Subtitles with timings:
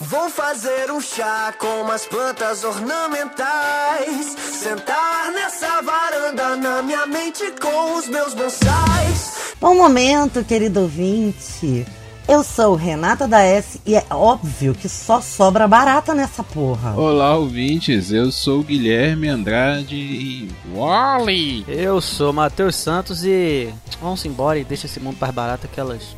[0.00, 4.36] Vou fazer um chá com umas plantas ornamentais.
[4.38, 9.54] Sentar nessa varanda na minha mente com os meus bonsais.
[9.60, 11.84] Bom momento, querido ouvinte.
[12.28, 16.94] Eu sou Renata da S e é óbvio que só sobra barata nessa porra.
[16.94, 18.12] Olá, ouvintes.
[18.12, 21.64] Eu sou Guilherme Andrade e Wally.
[21.66, 26.14] Eu sou Matheus Santos e vamos embora e deixa esse mundo mais barato que elas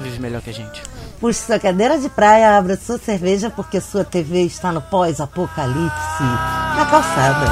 [0.00, 0.80] vivem melhor que a gente.
[1.20, 6.86] Puxe sua cadeira de praia, abra sua cerveja porque sua TV está no pós-apocalipse na
[6.90, 7.46] calçada.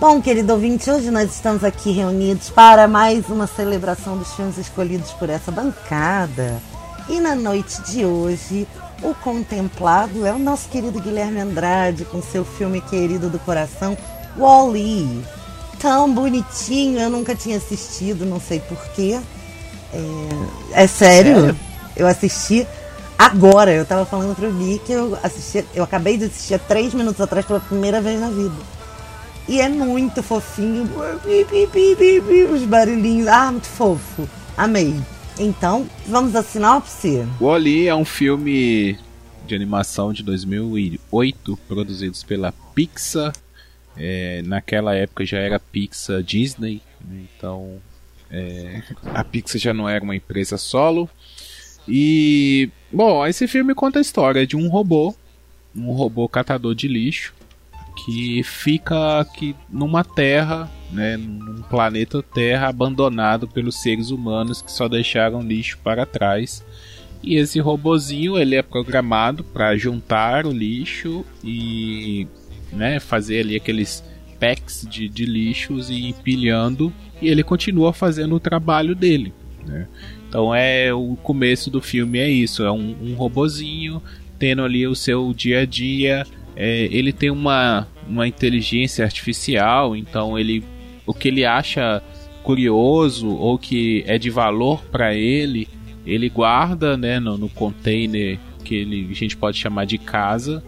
[0.00, 5.12] Bom, querido ouvinte, hoje nós estamos aqui reunidos para mais uma celebração dos filmes escolhidos
[5.12, 6.60] por essa bancada.
[7.08, 8.66] E na noite de hoje,
[9.02, 13.96] o contemplado é o nosso querido Guilherme Andrade com seu filme querido do coração,
[14.38, 15.22] Wall-E.
[15.78, 19.18] Tão bonitinho, eu nunca tinha assistido, não sei porquê.
[19.92, 21.40] É, é sério?
[21.40, 21.56] Sério?
[21.96, 22.66] Eu assisti
[23.18, 26.94] agora, eu tava falando pro Gui que eu assisti, eu acabei de assistir há três
[26.94, 28.54] minutos atrás pela primeira vez na vida.
[29.48, 30.88] E é muito fofinho.
[32.54, 33.26] Os barulhinhos.
[33.26, 34.28] Ah, muito fofo.
[34.56, 35.00] Amei.
[35.38, 37.26] Então, vamos à sinopse?
[37.40, 38.98] Wall-E é um filme
[39.46, 43.32] de animação de 2008, produzidos pela Pixar.
[43.96, 47.24] É, naquela época já era Pixar Disney, né?
[47.36, 47.78] então
[48.30, 51.08] é, a Pixar já não era uma empresa solo.
[51.86, 55.14] E, bom, esse filme conta a história de um robô,
[55.74, 57.34] um robô catador de lixo,
[58.04, 64.88] que fica aqui numa terra, né, num planeta Terra abandonado pelos seres humanos que só
[64.88, 66.64] deixaram lixo para trás.
[67.22, 72.26] E esse robozinho ele é programado para juntar o lixo e
[72.72, 74.04] né, fazer ali aqueles
[74.38, 76.92] packs de, de lixos e empilhando.
[77.20, 79.32] E ele continua fazendo o trabalho dele.
[79.64, 79.86] né.
[80.28, 84.02] Então é o começo do filme é isso, é um, um robozinho
[84.38, 86.26] tendo ali o seu dia a dia.
[86.56, 90.64] É, ele tem uma, uma inteligência artificial, então ele
[91.06, 92.02] o que ele acha
[92.42, 95.68] curioso ou que é de valor para ele,
[96.04, 100.62] ele guarda né, no, no container que ele, a gente pode chamar de casa.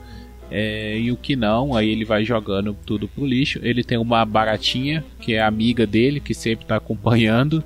[0.51, 3.59] é, e o que não, aí ele vai jogando tudo pro lixo.
[3.63, 7.65] Ele tem uma baratinha, que é amiga dele, que sempre está acompanhando.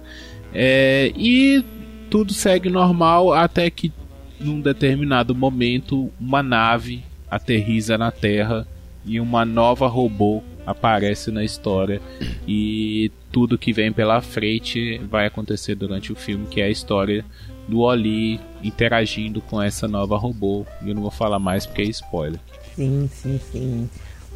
[0.55, 1.62] É, e
[2.09, 3.93] tudo segue normal até que
[4.41, 8.67] num determinado momento uma nave aterriza na Terra
[9.05, 12.01] e uma nova robô aparece na história
[12.47, 17.25] e tudo que vem pela frente vai acontecer durante o filme, que é a história
[17.67, 20.67] do Oli interagindo com essa nova robô.
[20.83, 22.41] E eu não vou falar mais porque é spoiler.
[22.77, 23.91] Sim, sim, sim.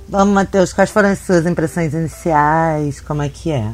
[0.09, 3.01] Vamos, Matheus, quais foram as suas impressões iniciais?
[3.01, 3.73] Como é que é?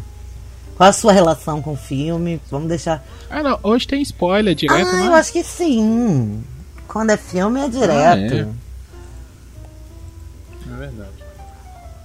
[0.77, 2.41] Qual a sua relação com o filme?
[2.51, 3.05] Vamos deixar.
[3.29, 5.07] Ah, não, hoje tem spoiler direto, ah, né?
[5.09, 6.45] eu acho que sim.
[6.87, 8.55] Quando é filme é direto.
[10.71, 11.18] É verdade.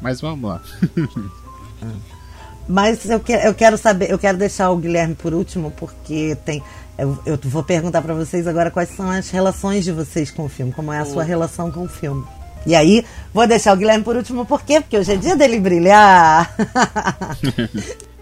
[0.04, 0.62] Mas vamos lá.
[2.68, 6.62] Mas eu, que, eu quero saber, eu quero deixar o Guilherme por último, porque tem.
[6.98, 10.50] Eu, eu vou perguntar pra vocês agora quais são as relações de vocês com o
[10.50, 12.24] filme, como é a sua relação com o filme.
[12.66, 14.80] E aí, vou deixar o Guilherme por último, por quê?
[14.80, 16.54] Porque hoje é dia dele brilhar.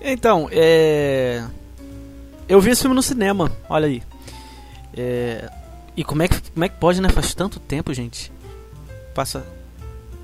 [0.04, 1.44] Então, é.
[2.50, 4.02] Eu vi esse filme no cinema, olha aí.
[4.98, 5.48] É...
[5.96, 7.08] E como é, que, como é que pode, né?
[7.10, 8.32] Faz tanto tempo, gente.
[9.14, 9.46] Passa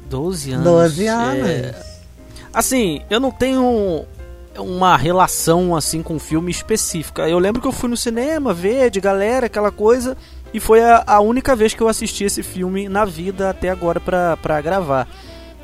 [0.09, 0.63] 12 anos.
[0.63, 1.47] 12 anos.
[1.47, 1.97] É,
[2.57, 4.03] Assim, eu não tenho
[4.57, 7.29] uma relação assim com um filme específica.
[7.29, 10.18] Eu lembro que eu fui no cinema ver de galera, aquela coisa,
[10.51, 14.00] e foi a, a única vez que eu assisti esse filme na vida até agora
[14.00, 15.07] pra, pra gravar.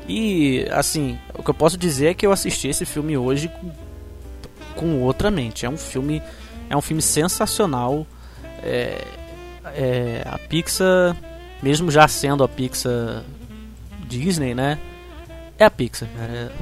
[0.06, 3.70] E assim, o que eu posso dizer é que eu assisti esse filme hoje com,
[4.76, 5.66] com outra mente.
[5.66, 6.22] É um filme,
[6.70, 8.06] é um filme sensacional.
[8.62, 9.04] É,
[9.74, 11.16] é, a Pixar,
[11.60, 13.24] mesmo já sendo a Pixar
[14.04, 14.78] Disney, né?
[15.58, 16.52] É a Pixar, cara.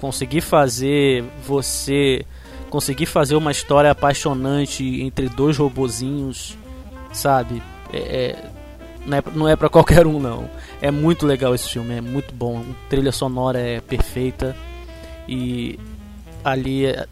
[0.00, 2.24] Conseguir fazer você.
[2.70, 6.56] Conseguir fazer uma história apaixonante entre dois robozinhos,
[7.12, 7.62] sabe?
[7.92, 8.44] É, é-
[9.06, 10.48] não, é, não é pra qualquer um, não.
[10.80, 12.60] É muito legal esse filme, é muito bom.
[12.60, 14.56] A trilha sonora é perfeita.
[15.28, 15.78] E
[16.44, 17.06] ali, é-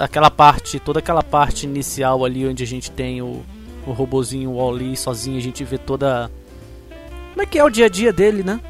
[0.00, 3.42] aquela parte, toda aquela parte inicial ali onde a gente tem o,
[3.86, 6.30] o robozinho Wall-E sozinho, a gente vê toda.
[7.30, 8.60] Como é que é o dia a dia dele, né?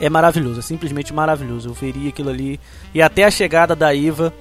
[0.00, 1.68] É maravilhoso, é simplesmente maravilhoso.
[1.68, 2.60] Eu veria aquilo ali
[2.94, 4.32] e até a chegada da Iva.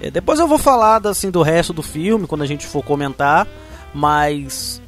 [0.00, 3.46] É, depois eu vou falar assim do resto do filme quando a gente for comentar,
[3.94, 4.80] mas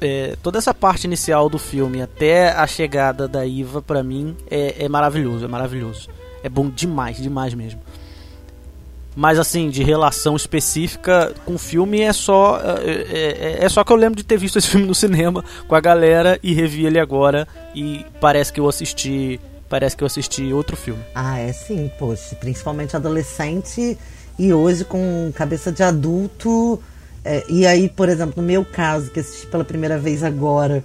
[0.00, 4.84] é, toda essa parte inicial do filme até a chegada da Iva pra mim é,
[4.84, 6.08] é maravilhoso, é maravilhoso.
[6.42, 7.80] é bom demais, demais mesmo.
[9.20, 12.58] Mas assim, de relação específica com o filme é só.
[12.58, 15.74] É, é, é, só que eu lembro de ter visto esse filme no cinema com
[15.74, 17.46] a galera e revi ele agora.
[17.74, 19.38] E parece que eu assisti.
[19.68, 21.02] Parece que eu assisti outro filme.
[21.14, 22.34] Ah, é sim, poxa.
[22.36, 23.98] Principalmente adolescente
[24.38, 26.82] e hoje com cabeça de adulto.
[27.22, 30.82] É, e aí, por exemplo, no meu caso, que assisti pela primeira vez agora,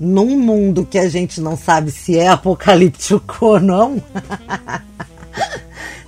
[0.00, 4.02] num mundo que a gente não sabe se é apocalíptico ou não.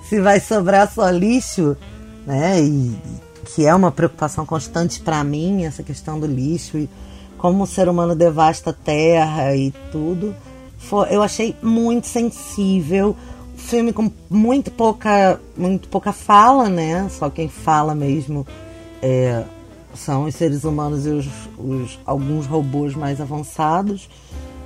[0.09, 1.77] Se vai sobrar só lixo,
[2.25, 2.59] né?
[2.59, 2.97] E
[3.45, 6.89] que é uma preocupação constante para mim essa questão do lixo e
[7.37, 10.35] como o ser humano devasta a terra e tudo.
[11.11, 13.15] Eu achei muito sensível,
[13.55, 17.07] filme com muito pouca, muito pouca fala, né?
[17.09, 18.47] Só quem fala mesmo
[19.01, 19.43] é,
[19.93, 21.27] são os seres humanos e os,
[21.57, 24.09] os alguns robôs mais avançados.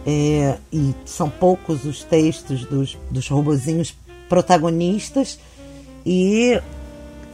[0.06, 3.96] É, e são poucos os textos dos, dos robozinhos
[4.34, 5.38] protagonistas
[6.04, 6.60] e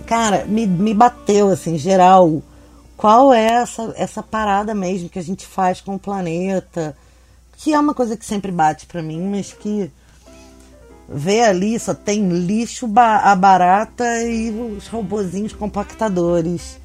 [0.06, 2.44] cara, me, me bateu assim, geral,
[2.98, 6.94] qual é essa, essa parada mesmo que a gente faz com o planeta,
[7.56, 9.90] que é uma coisa que sempre bate para mim, mas que
[11.08, 16.78] vê ali só tem lixo, a barata e os robozinhos compactadores.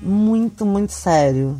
[0.00, 1.58] Muito, muito sério.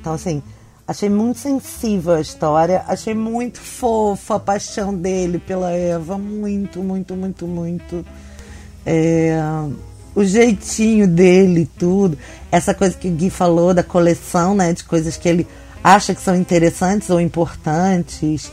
[0.00, 0.42] Então assim,
[0.90, 7.14] Achei muito sensível a história, achei muito fofa a paixão dele pela Eva, muito, muito,
[7.14, 8.04] muito, muito.
[8.84, 9.40] É,
[10.16, 12.18] o jeitinho dele, tudo.
[12.50, 15.46] Essa coisa que o Gui falou da coleção, né, de coisas que ele
[15.84, 18.50] acha que são interessantes ou importantes.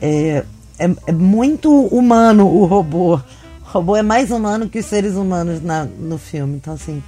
[0.00, 0.44] É,
[0.78, 3.16] é, é muito humano o robô.
[3.16, 3.20] O
[3.64, 6.54] robô é mais humano que os seres humanos na, no filme.
[6.54, 7.02] Então, assim,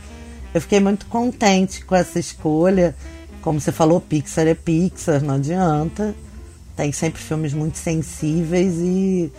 [0.52, 2.96] eu fiquei muito contente com essa escolha.
[3.42, 6.14] Como você falou, Pixar é Pixar, não adianta.
[6.76, 9.30] Tem sempre filmes muito sensíveis e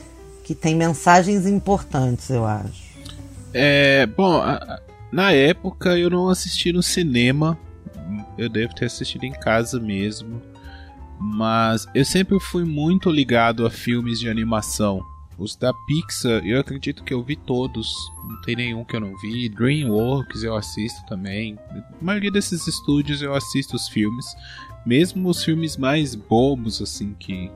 [0.44, 2.84] que tem mensagens importantes, eu acho.
[3.54, 4.42] É, bom,
[5.12, 7.58] na época eu não assisti no cinema,
[8.38, 10.42] eu devo ter assistido em casa mesmo,
[11.20, 15.02] mas eu sempre fui muito ligado a filmes de animação.
[15.38, 17.94] Os da Pixar, eu acredito que eu vi todos.
[18.28, 19.50] Não tem nenhum que eu não vi.
[19.50, 21.58] DreamWorks eu assisto também.
[21.72, 24.26] A maioria desses estúdios eu assisto os filmes.
[24.86, 27.50] Mesmo os filmes mais bobos, assim, que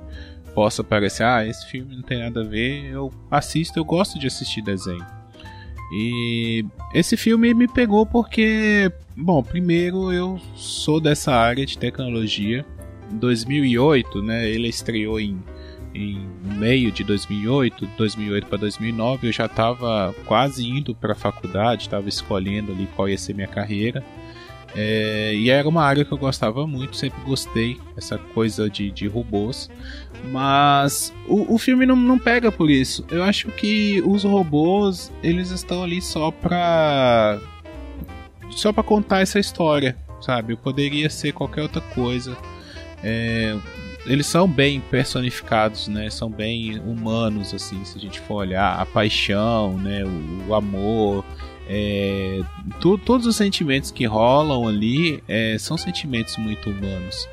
[0.57, 4.25] possa parecer, ah, esse filme não tem nada a ver, eu assisto, eu gosto de
[4.25, 5.05] assistir desenho.
[5.91, 6.65] E
[6.95, 12.65] esse filme me pegou porque, bom, primeiro eu sou dessa área de tecnologia.
[13.11, 15.41] Em 2008, né, ele estreou em
[15.97, 21.83] em meio de 2008, 2008 para 2009, eu já estava quase indo para a faculdade,
[21.83, 24.03] estava escolhendo ali qual ia ser minha carreira.
[24.75, 29.07] É, e era uma área que eu gostava muito, sempre gostei, essa coisa de, de
[29.07, 29.71] robôs.
[30.25, 33.03] Mas o, o filme não, não pega por isso.
[33.09, 37.39] Eu acho que os robôs, eles estão ali só pra.
[38.51, 40.55] só pra contar essa história, sabe?
[40.55, 42.37] Poderia ser qualquer outra coisa.
[43.03, 43.57] É,
[44.07, 46.09] eles são bem personificados, né?
[46.09, 50.03] São bem humanos, assim, se a gente for olhar a paixão, né?
[50.03, 51.25] O, o amor,
[51.67, 52.41] é,
[52.79, 57.27] tu, todos os sentimentos que rolam ali é, são sentimentos muito humanos.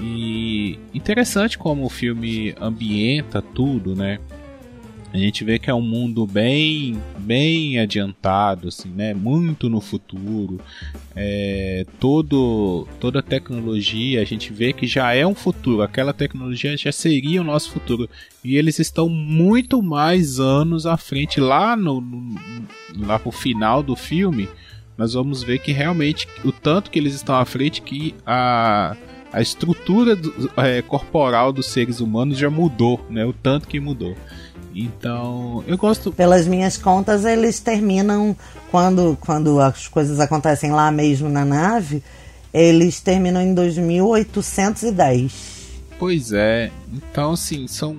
[0.00, 4.20] E interessante como o filme ambienta tudo, né?
[5.12, 9.14] A gente vê que é um mundo bem bem adiantado assim né?
[9.14, 10.60] Muito no futuro.
[11.16, 15.82] É, todo toda a tecnologia a gente vê que já é um futuro.
[15.82, 18.08] Aquela tecnologia já seria o nosso futuro.
[18.44, 22.38] E eles estão muito mais anos à frente lá no, no
[23.06, 24.48] lá pro final do filme.
[24.96, 28.96] Nós vamos ver que realmente o tanto que eles estão à frente que a
[29.32, 33.24] a estrutura do, é, corporal dos seres humanos já mudou, né?
[33.24, 34.16] O tanto que mudou.
[34.80, 36.12] Então, eu gosto.
[36.12, 38.36] Pelas minhas contas, eles terminam
[38.70, 42.00] quando, quando as coisas acontecem lá mesmo na nave,
[42.54, 45.58] eles terminam em 2810.
[45.98, 47.96] Pois é, então assim, são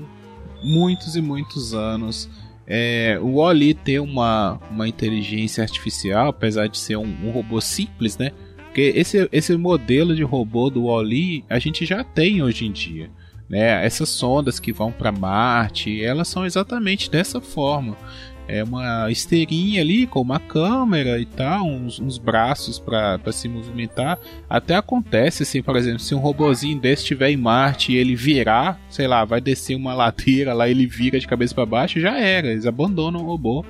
[0.64, 2.30] muitos e muitos anos.
[2.66, 8.18] É, o Wally ter uma, uma inteligência artificial, apesar de ser um, um robô simples,
[8.18, 8.32] né?
[8.58, 13.10] Porque esse, esse modelo de robô do Wally a gente já tem hoje em dia.
[13.50, 13.84] Né?
[13.84, 17.98] Essas sondas que vão para Marte, elas são exatamente dessa forma.
[18.48, 24.20] É uma esteirinha ali com uma câmera e tal, uns, uns braços para se movimentar.
[24.50, 28.80] Até acontece assim, por exemplo, se um robozinho desse estiver em Marte e ele virar,
[28.90, 32.48] sei lá, vai descer uma ladeira lá, ele vira de cabeça para baixo, já era,
[32.48, 33.64] eles abandonam o robô.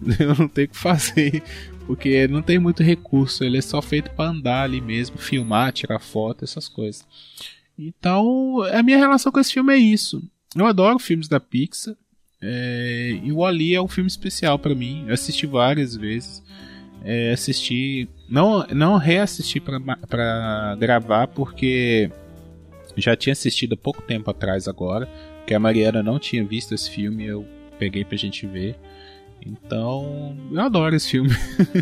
[0.38, 1.42] Não tem o que fazer,
[1.86, 6.00] porque não tem muito recurso, ele é só feito para andar ali mesmo, filmar, tirar
[6.00, 7.06] foto, essas coisas.
[7.78, 10.22] Então, a minha relação com esse filme é isso.
[10.54, 11.94] Eu adoro filmes da Pixar.
[12.40, 15.04] É, e o Ali é um filme especial para mim.
[15.06, 16.42] Eu assisti várias vezes.
[17.04, 18.08] É, assisti.
[18.28, 22.10] Não, não reassisti para gravar porque
[22.96, 25.08] já tinha assistido há pouco tempo atrás agora.
[25.46, 27.24] Que a Mariana não tinha visto esse filme.
[27.24, 27.46] Eu
[27.78, 28.76] peguei pra gente ver.
[29.44, 31.30] Então, eu adoro esse filme.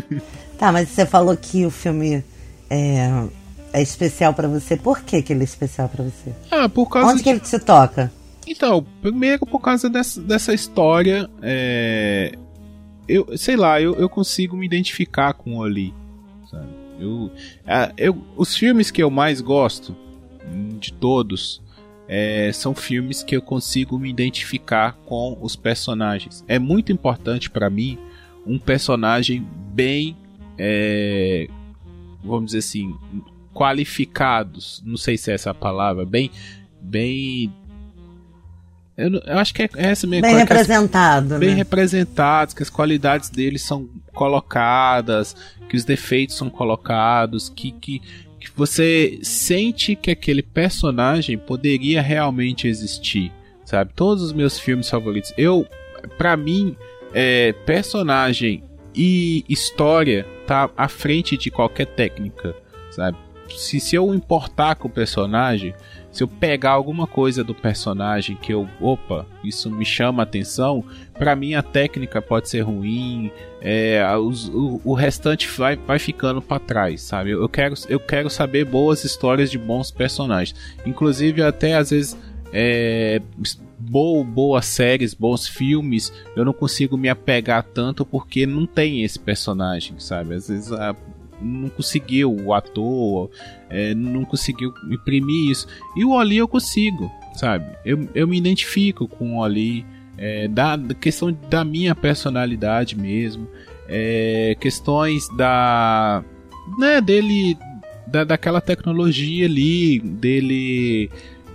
[0.57, 2.23] tá, mas você falou que o filme
[2.69, 3.27] é,
[3.73, 4.75] é especial para você.
[4.75, 6.33] Por que, que ele é especial para você?
[6.49, 7.11] Ah, por causa.
[7.11, 7.23] Onde de...
[7.23, 8.11] que ele te toca?
[8.47, 11.29] Então, primeiro por causa dessa, dessa história.
[11.41, 12.37] É...
[13.07, 15.93] Eu, sei lá, eu, eu consigo me identificar com o Ali.
[16.49, 16.67] Sabe?
[16.99, 17.31] Eu,
[17.97, 19.95] eu, os filmes que eu mais gosto,
[20.79, 21.61] de todos,
[22.07, 26.43] é, são filmes que eu consigo me identificar com os personagens.
[26.47, 27.97] É muito importante para mim
[28.45, 30.17] um personagem bem,
[30.57, 31.47] é,
[32.23, 32.95] vamos dizer assim,
[33.53, 34.81] qualificados.
[34.85, 36.31] Não sei se é essa a palavra, bem,
[36.81, 37.51] bem
[38.97, 40.27] eu, eu, acho que é essa mesmo.
[40.27, 41.55] Bem representado, as, Bem né?
[41.55, 45.35] representados, que as qualidades deles são colocadas,
[45.69, 47.99] que os defeitos são colocados, que, que,
[48.39, 53.31] que você sente que aquele personagem poderia realmente existir,
[53.65, 53.91] sabe?
[53.95, 55.65] Todos os meus filmes favoritos, eu,
[56.17, 56.75] para mim,
[57.13, 62.53] é, personagem e história tá à frente de qualquer técnica,
[62.91, 63.17] sabe?
[63.57, 65.73] Se, se eu importar com o personagem,
[66.11, 71.35] se eu pegar alguma coisa do personagem que eu, opa, isso me chama atenção, para
[71.35, 73.31] mim a técnica pode ser ruim,
[73.61, 77.31] é, os, o, o, restante vai, vai ficando para trás, sabe?
[77.31, 82.17] Eu quero, eu quero saber boas histórias de bons personagens, inclusive até às vezes
[82.51, 83.21] é,
[83.79, 89.17] bo, boas séries, bons filmes, eu não consigo me apegar tanto porque não tem esse
[89.17, 90.35] personagem, sabe?
[90.35, 90.95] Às vezes a,
[91.41, 93.29] não conseguiu, o ator
[93.69, 95.67] é, não conseguiu imprimir isso.
[95.95, 97.65] E o Oli eu consigo, sabe?
[97.85, 99.85] Eu, eu me identifico com o Oli,
[100.17, 103.47] é, da, questão da minha personalidade mesmo,
[103.87, 106.23] é, questões da.
[106.77, 107.57] né, dele.
[108.07, 111.09] Da, daquela tecnologia ali, dele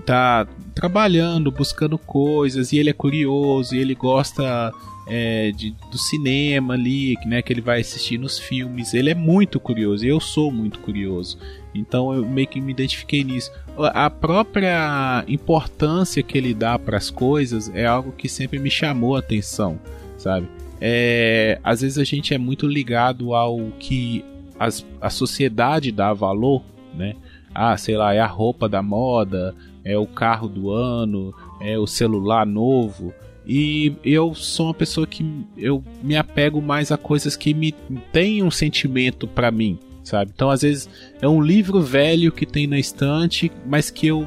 [0.07, 4.73] tá trabalhando, buscando coisas, e ele é curioso, e ele gosta
[5.07, 8.93] é, de, do cinema ali, né, que ele vai assistir nos filmes.
[8.93, 11.39] Ele é muito curioso, eu sou muito curioso.
[11.75, 13.53] Então eu meio que me identifiquei nisso.
[13.79, 19.15] A própria importância que ele dá para as coisas é algo que sempre me chamou
[19.15, 19.79] a atenção,
[20.17, 20.49] sabe?
[20.81, 24.25] É, às vezes a gente é muito ligado ao que
[24.59, 26.63] as, a sociedade dá valor,
[26.95, 27.15] né?
[27.55, 31.87] Ah, sei lá, é a roupa da moda, é o carro do ano, é o
[31.87, 33.15] celular novo.
[33.47, 35.25] E eu sou uma pessoa que
[35.57, 37.73] eu me apego mais a coisas que me
[38.13, 40.33] têm um sentimento para mim, sabe?
[40.35, 40.89] Então, às vezes,
[41.21, 44.27] é um livro velho que tem na estante, mas que eu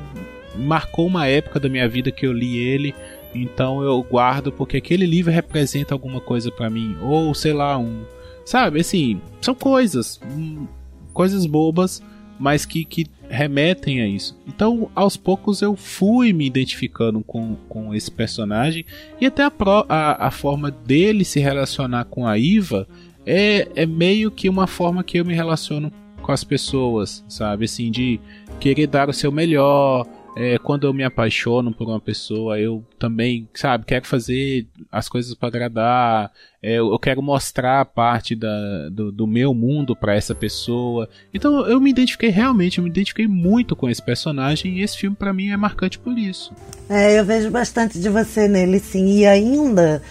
[0.56, 2.96] marcou uma época da minha vida que eu li ele,
[3.36, 8.04] então eu guardo porque aquele livro representa alguma coisa para mim, ou sei lá, um,
[8.46, 8.80] sabe?
[8.80, 10.66] Assim, são coisas, hum,
[11.14, 12.02] coisas bobas,
[12.40, 14.40] mas que, que remetem a isso.
[14.48, 18.86] Então, aos poucos eu fui me identificando com, com esse personagem
[19.20, 22.88] e até a, pro, a, a forma dele se relacionar com a Iva
[23.26, 25.92] é, é meio que uma forma que eu me relaciono
[26.22, 27.66] com as pessoas, sabe?
[27.66, 28.20] Assim, de
[28.60, 33.48] querer dar o seu melhor, é, quando eu me apaixono por uma pessoa, eu também,
[33.54, 36.32] sabe, quero fazer as coisas para agradar,
[36.62, 41.10] é, eu quero mostrar parte da, do, do meu mundo para essa pessoa.
[41.34, 45.16] Então eu me identifiquei realmente, eu me identifiquei muito com esse personagem e esse filme
[45.16, 46.54] para mim é marcante por isso.
[46.90, 49.20] É, eu vejo bastante de você nele, sim.
[49.20, 50.02] E ainda,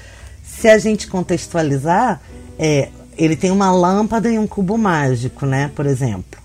[0.43, 2.21] se a gente contextualizar,
[2.59, 6.38] é, ele tem uma lâmpada e um cubo mágico, né, por exemplo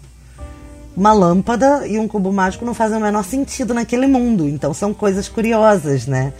[0.96, 4.48] uma lâmpada e um cubo mágico não fazem o menor sentido naquele mundo.
[4.48, 6.34] Então são coisas curiosas, né?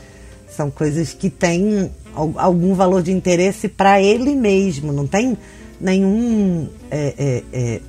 [0.50, 4.94] São coisas que têm algum valor de interesse para ele mesmo.
[4.94, 5.38] Não tem
[5.82, 7.82] nenhum é, é, é,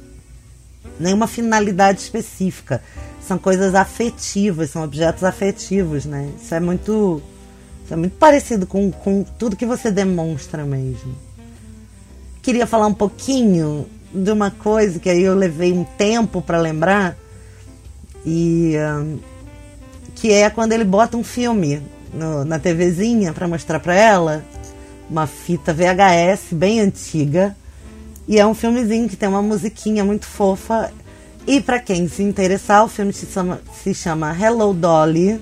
[0.99, 2.83] nenhuma finalidade específica.
[3.21, 6.30] São coisas afetivas, são objetos afetivos, né?
[6.42, 7.23] Isso é muito,
[7.85, 11.14] isso é muito parecido com, com tudo que você demonstra mesmo.
[12.42, 17.16] Queria falar um pouquinho de uma coisa que aí eu levei um tempo para lembrar
[18.25, 19.18] e um,
[20.14, 24.44] que é quando ele bota um filme no, na TVzinha para mostrar para ela
[25.11, 27.54] uma fita VHS bem antiga
[28.26, 30.90] e é um filmezinho que tem uma musiquinha muito fofa.
[31.47, 35.38] E para quem se interessar o filme se chama, se chama Hello Dolly.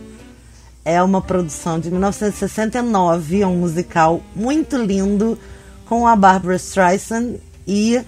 [0.85, 5.39] É uma produção de 1969 é um musical muito lindo
[5.87, 7.37] com a Barbara Streisand
[7.69, 8.01] e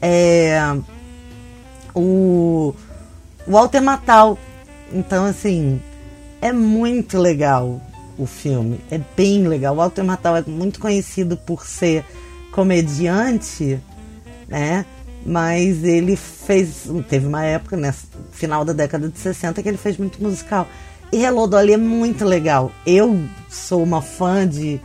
[0.00, 0.60] é,
[1.94, 2.74] o
[3.46, 4.38] Walter Matal.
[4.92, 5.80] Então, assim,
[6.40, 7.80] é muito legal.
[8.18, 8.80] o filme.
[8.90, 9.74] É bem legal.
[9.74, 12.04] O Walter Matthau é muito conhecido por ser
[12.52, 13.80] comediante,
[14.48, 14.84] né?
[15.24, 16.86] Mas ele fez.
[17.08, 17.94] Teve uma época, né?
[18.32, 20.66] Final da década de 60, que ele fez muito musical.
[21.12, 22.70] E Hello Dolly é muito legal.
[22.86, 24.80] Eu sou uma fã de,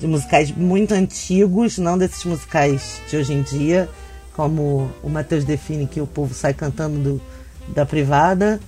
[0.00, 3.88] de musicais muito antigos, não desses musicais de hoje em dia,
[4.38, 7.20] como o Matheus define que o povo sai cantando do,
[7.74, 8.60] da privada.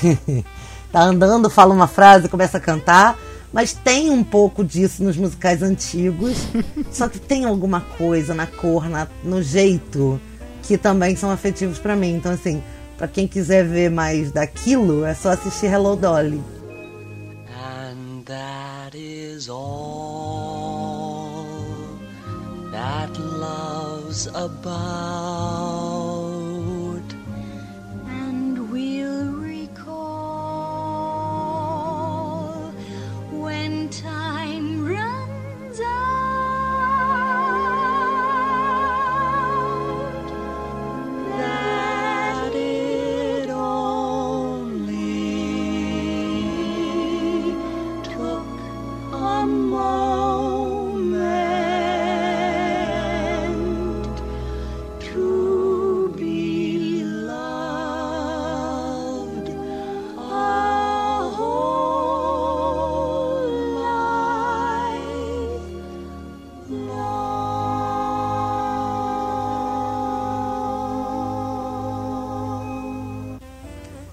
[0.92, 3.18] tá andando, fala uma frase, começa a cantar.
[3.52, 6.36] Mas tem um pouco disso nos musicais antigos.
[6.92, 10.20] só que tem alguma coisa na cor, na, no jeito,
[10.62, 12.14] que também são afetivos para mim.
[12.14, 12.62] Então, assim,
[12.96, 16.40] para quem quiser ver mais daquilo, é só assistir Hello Dolly.
[17.50, 21.44] And that is all
[22.70, 23.31] that
[24.12, 25.71] About.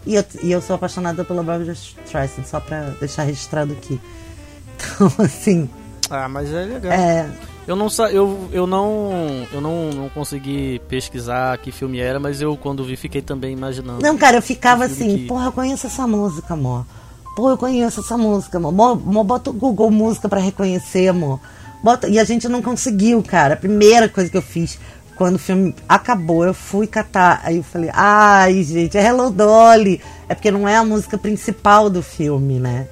[0.10, 4.02] E eu, e eu sou apaixonada pela Barbara Streisand, só pra deixar registrado aqui.
[4.76, 5.70] Então, assim.
[6.10, 6.92] Ah, mas é legal.
[6.92, 7.30] É.
[7.68, 12.58] Eu não eu, eu não eu não, não consegui pesquisar que filme era, mas eu
[12.58, 14.02] quando vi fiquei também imaginando.
[14.02, 15.28] Não, cara, eu ficava assim, que...
[15.28, 16.88] porra, eu conheço essa música, amor.
[17.36, 18.74] Porra, eu conheço essa música, amor.
[18.74, 21.40] amor bota o Google Música para reconhecer, amor.
[21.84, 22.10] Bota...
[22.10, 23.54] E a gente não conseguiu, cara.
[23.54, 24.80] A primeira coisa que eu fiz
[25.20, 27.42] quando o filme acabou, eu fui catar.
[27.44, 30.02] Aí eu falei, ai, gente, é Hello Dolly.
[30.30, 32.88] É porque não é a música principal do filme, né?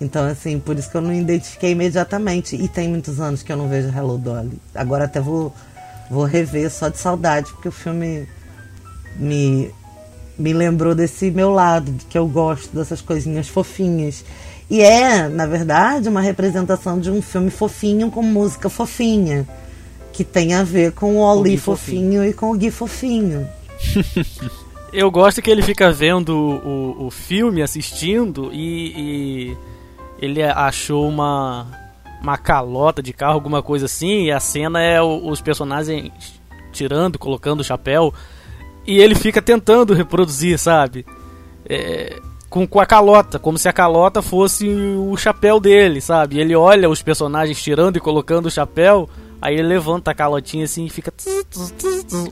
[0.00, 2.56] Então, assim, por isso que eu não identifiquei imediatamente.
[2.56, 4.58] E tem muitos anos que eu não vejo Hello Dolly.
[4.74, 5.54] Agora até vou,
[6.10, 8.28] vou rever só de saudade, porque o filme
[9.16, 9.70] me,
[10.36, 14.24] me lembrou desse meu lado, de que eu gosto dessas coisinhas fofinhas.
[14.68, 19.46] E é, na verdade, uma representação de um filme fofinho com música fofinha
[20.12, 23.48] que tem a ver com o Oli fofinho, fofinho, e com o Gui Fofinho.
[24.94, 29.56] Eu gosto que ele fica vendo o, o filme, assistindo, e, e,
[30.20, 31.66] ele achou uma,
[32.22, 36.12] uma calota de carro, alguma coisa assim, e a cena é o, os personagens
[36.72, 38.14] tirando, colocando o chapéu,
[38.86, 41.04] e ele fica tentando reproduzir, sabe?
[41.68, 46.38] É, com, com a calota, como se a calota fosse o chapéu dele, sabe?
[46.38, 49.08] Ele olha os personagens tirando e colocando o chapéu
[49.44, 51.12] Aí ele levanta a calotinha assim e fica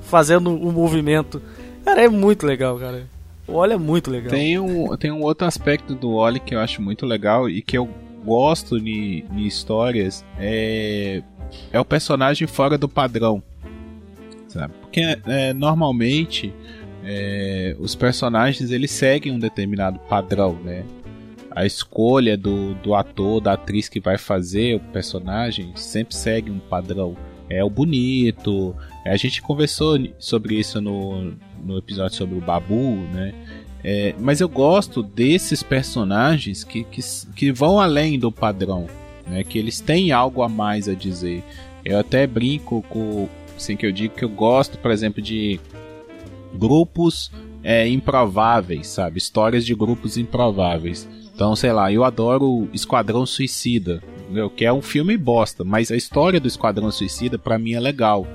[0.01, 1.42] fazendo o um movimento.
[1.85, 3.07] Cara, é muito legal, cara.
[3.47, 4.31] O Oli é muito legal.
[4.31, 7.77] Tem um, tem um outro aspecto do Oli que eu acho muito legal e que
[7.77, 7.88] eu
[8.25, 11.23] gosto de, de histórias é,
[11.73, 13.42] é o personagem fora do padrão.
[14.47, 14.75] Sabe?
[14.81, 16.53] Porque é, normalmente
[17.05, 20.85] é, os personagens eles seguem um determinado padrão, né?
[21.55, 26.59] a escolha do, do ator, da atriz que vai fazer o personagem sempre segue um
[26.59, 27.16] padrão.
[27.49, 28.75] É o bonito.
[29.05, 33.35] A gente conversou sobre isso no, no episódio sobre o Babu, né?
[33.85, 37.01] É, mas eu gosto desses personagens que, que,
[37.35, 38.87] que vão além do padrão,
[39.27, 39.42] né?
[39.42, 41.42] Que eles têm algo a mais a dizer.
[41.85, 45.59] Eu até brinco com, assim que eu digo que eu gosto, por exemplo, de
[46.55, 47.31] grupos
[47.62, 49.18] é, improváveis, sabe?
[49.18, 51.09] Histórias de grupos improváveis.
[51.35, 54.51] Então, sei lá, eu adoro Esquadrão Suicida, entendeu?
[54.51, 58.27] que é um filme bosta, mas a história do Esquadrão Suicida para mim é legal.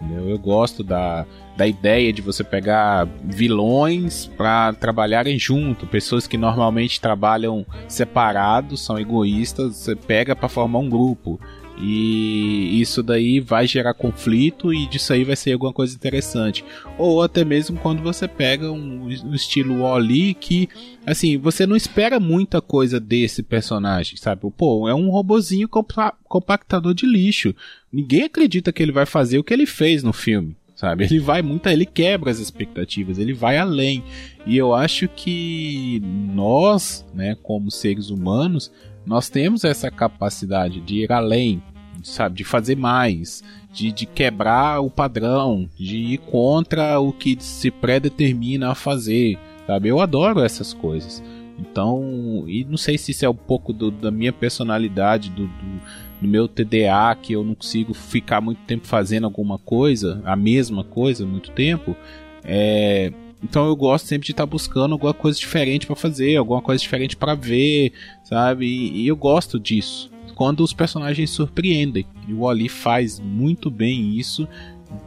[0.00, 0.28] Entendeu?
[0.28, 1.26] Eu gosto da,
[1.60, 8.98] da ideia de você pegar vilões para trabalharem junto, pessoas que normalmente trabalham separados, são
[8.98, 11.38] egoístas, você pega para formar um grupo.
[11.78, 16.64] E isso daí vai gerar conflito e disso aí vai ser alguma coisa interessante.
[16.96, 20.66] Ou até mesmo quando você pega um, um estilo Wally que,
[21.04, 24.50] assim, você não espera muita coisa desse personagem, sabe?
[24.56, 27.54] Pô, é um robozinho compa compactador de lixo.
[27.92, 31.04] Ninguém acredita que ele vai fazer o que ele fez no filme sabe?
[31.04, 34.02] Ele vai muito, ele quebra as expectativas, ele vai além.
[34.46, 38.72] E eu acho que nós, né, como seres humanos,
[39.04, 41.62] nós temos essa capacidade de ir além,
[42.02, 47.70] sabe, de fazer mais, de, de quebrar o padrão, de ir contra o que se
[47.70, 49.88] predetermina a fazer, sabe?
[49.88, 51.22] Eu adoro essas coisas.
[51.60, 55.80] Então, e não sei se isso é um pouco do, da minha personalidade, do, do,
[56.22, 60.82] do, meu TDA, que eu não consigo ficar muito tempo fazendo alguma coisa, a mesma
[60.82, 61.94] coisa, muito tempo.
[62.42, 66.62] É, então eu gosto sempre de estar tá buscando alguma coisa diferente para fazer, alguma
[66.62, 67.92] coisa diferente para ver,
[68.24, 68.66] sabe?
[68.66, 70.10] E, e, eu gosto disso.
[70.34, 72.06] Quando os personagens surpreendem.
[72.26, 74.48] E o Oli faz muito bem isso.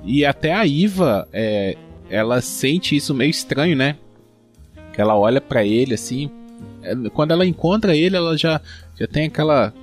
[0.03, 1.75] E até a Iva, é,
[2.09, 3.97] ela sente isso meio estranho, né?
[4.93, 6.29] Que ela olha para ele assim.
[6.83, 8.59] É, quando ela encontra ele, ela já,
[8.99, 9.73] já tem aquela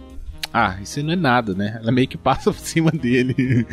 [0.52, 1.78] ah, isso não é nada, né?
[1.80, 3.66] Ela meio que passa por cima dele.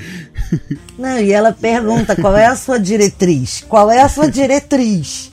[0.98, 3.66] Não, e ela pergunta qual é a sua diretriz?
[3.68, 5.32] Qual é a sua diretriz?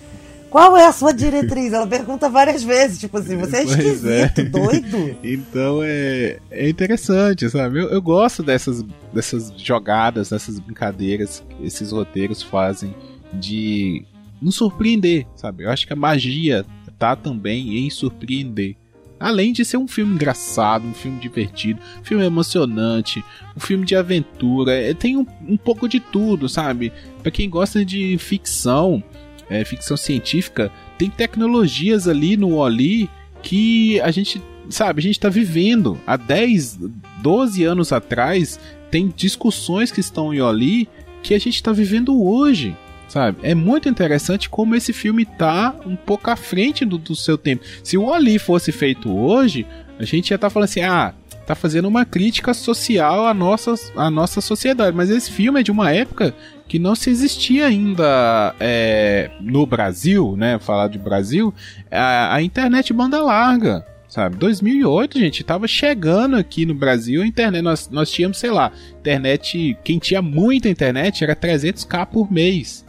[0.48, 1.72] Qual é a sua diretriz?
[1.72, 4.44] Ela pergunta várias vezes, tipo assim, você é pois esquisito, é.
[4.44, 5.16] doido.
[5.22, 7.80] Então é, é interessante, sabe?
[7.80, 12.94] Eu, eu gosto dessas, dessas jogadas, dessas brincadeiras que esses roteiros fazem
[13.32, 14.04] de
[14.40, 15.64] nos surpreender, sabe?
[15.64, 16.64] Eu acho que a magia
[16.98, 18.76] tá também em surpreender.
[19.18, 23.24] Além de ser um filme engraçado, um filme divertido, um filme emocionante,
[23.56, 26.92] um filme de aventura, é, tem um, um pouco de tudo, sabe?
[27.22, 29.02] Para quem gosta de ficção,
[29.48, 33.08] é, ficção científica, tem tecnologias ali no Oli
[33.42, 35.98] que a gente, sabe, a gente está vivendo.
[36.06, 36.80] Há 10,
[37.22, 38.58] 12 anos atrás,
[38.90, 40.88] tem discussões que estão em Oli
[41.22, 42.76] que a gente está vivendo hoje
[43.14, 43.38] sabe?
[43.44, 47.64] É muito interessante como esse filme tá um pouco à frente do, do seu tempo.
[47.84, 49.64] Se o Ali fosse feito hoje,
[50.00, 51.14] a gente ia estar tá falando assim, ah,
[51.46, 54.96] tá fazendo uma crítica social à nossa, à nossa sociedade.
[54.96, 56.34] Mas esse filme é de uma época
[56.66, 60.58] que não se existia ainda é, no Brasil, né?
[60.58, 61.54] Falar de Brasil,
[61.92, 64.34] a, a, internet banda larga, sabe?
[64.38, 67.62] 2008, gente, tava chegando aqui no Brasil a internet.
[67.62, 69.78] Nós, nós tínhamos, sei lá, internet.
[69.84, 72.83] Quem tinha muita internet era 300k por mês.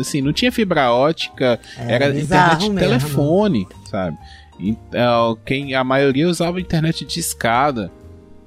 [0.00, 4.16] Assim, não tinha fibra ótica, é, era internet de telefone, sabe?
[4.58, 7.90] Então, quem, a maioria usava internet de escada.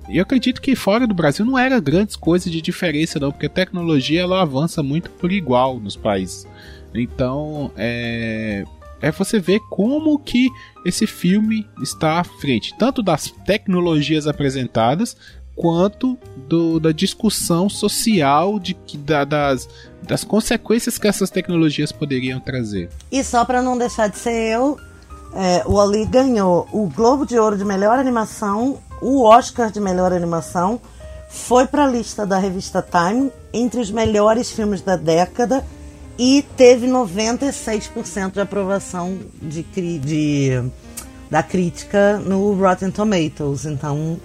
[0.07, 3.47] E eu acredito que fora do Brasil não era grandes coisas de diferença, não, porque
[3.47, 6.47] a tecnologia ela avança muito por igual nos países.
[6.93, 8.63] Então, é,
[9.01, 10.49] é você ver como que
[10.85, 15.17] esse filme está à frente, tanto das tecnologias apresentadas,
[15.55, 16.17] quanto
[16.47, 19.69] do, da discussão social de, da, das,
[20.05, 22.89] das consequências que essas tecnologias poderiam trazer.
[23.11, 24.77] E só para não deixar de ser eu,
[25.33, 30.13] é, o Ali ganhou o Globo de Ouro de melhor animação, o Oscar de melhor
[30.13, 30.79] animação,
[31.29, 35.65] foi para a lista da revista Time entre os melhores filmes da década
[36.17, 39.63] e teve 96% de aprovação de,
[39.99, 40.63] de,
[41.29, 43.65] da crítica no Rotten Tomatoes.
[43.65, 44.17] Então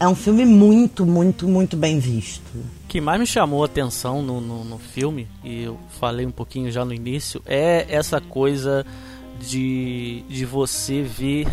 [0.00, 2.50] é um filme muito, muito, muito bem visto.
[2.92, 6.70] Que mais me chamou a atenção no, no, no filme, e eu falei um pouquinho
[6.70, 8.84] já no início, é essa coisa
[9.40, 11.46] de, de você ver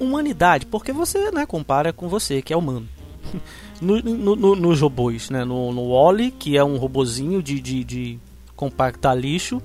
[0.00, 2.88] humanidade, porque você né, compara com você, que é humano.
[3.80, 5.44] no, no, no, nos robôs, né?
[5.44, 8.18] No, no Wally, que é um robozinho de, de, de
[8.56, 9.62] compactar lixo.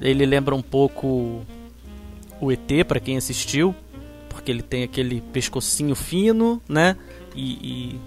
[0.00, 1.42] Ele lembra um pouco
[2.40, 3.74] o ET, para quem assistiu
[4.46, 6.96] porque ele tem aquele pescocinho fino, né?
[7.34, 8.00] E, e,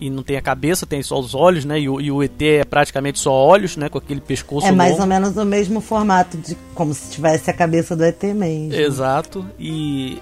[0.00, 1.80] e, não tem a cabeça, tem só os olhos, né?
[1.80, 3.88] E o, e o ET é praticamente só olhos, né?
[3.88, 5.02] Com aquele pescoço É mais longo.
[5.02, 8.74] ou menos o mesmo formato, de como se tivesse a cabeça do ET mesmo.
[8.74, 9.46] Exato.
[9.58, 10.20] E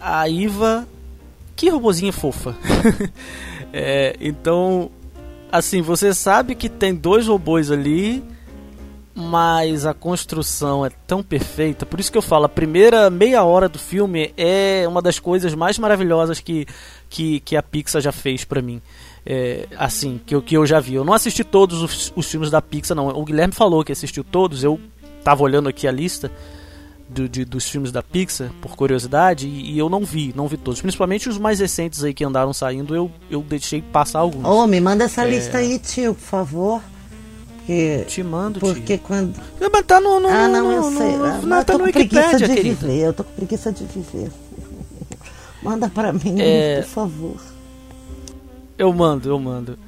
[0.00, 0.86] a Iva,
[1.56, 2.56] que robozinha fofa.
[3.72, 4.90] é, então,
[5.50, 8.22] assim, você sabe que tem dois robôs ali
[9.20, 11.84] mas a construção é tão perfeita.
[11.84, 15.54] Por isso que eu falo, a primeira meia hora do filme é uma das coisas
[15.54, 16.66] mais maravilhosas que,
[17.08, 18.80] que, que a Pixar já fez para mim.
[19.24, 20.94] É, assim, que eu, que eu já vi.
[20.94, 23.08] Eu não assisti todos os, os, filmes da Pixar, não.
[23.08, 24.80] O Guilherme falou que assistiu todos, eu
[25.22, 26.32] tava olhando aqui a lista
[27.10, 30.56] do, de, dos filmes da Pixar, por curiosidade, e, e, eu não vi, não vi
[30.56, 30.80] todos.
[30.80, 34.44] Principalmente os mais recentes aí que andaram saindo, eu, eu deixei passar alguns.
[34.44, 35.30] Ô, oh, me manda essa é...
[35.30, 36.82] lista aí, tio, por favor.
[37.70, 39.06] Porque, Te mando, Porque tio.
[39.06, 39.40] quando.
[39.60, 40.18] Mas tá no.
[40.18, 41.16] no ah, não, no, eu sei.
[41.16, 42.98] No, no, eu tô com preguiça de viver.
[42.98, 44.28] Eu tô com preguiça de viver.
[45.62, 46.80] Manda pra mim, é...
[46.82, 47.36] por favor.
[48.76, 49.78] Eu mando, eu mando.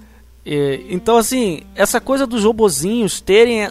[0.44, 3.62] É, então, assim, essa coisa dos robozinhos terem.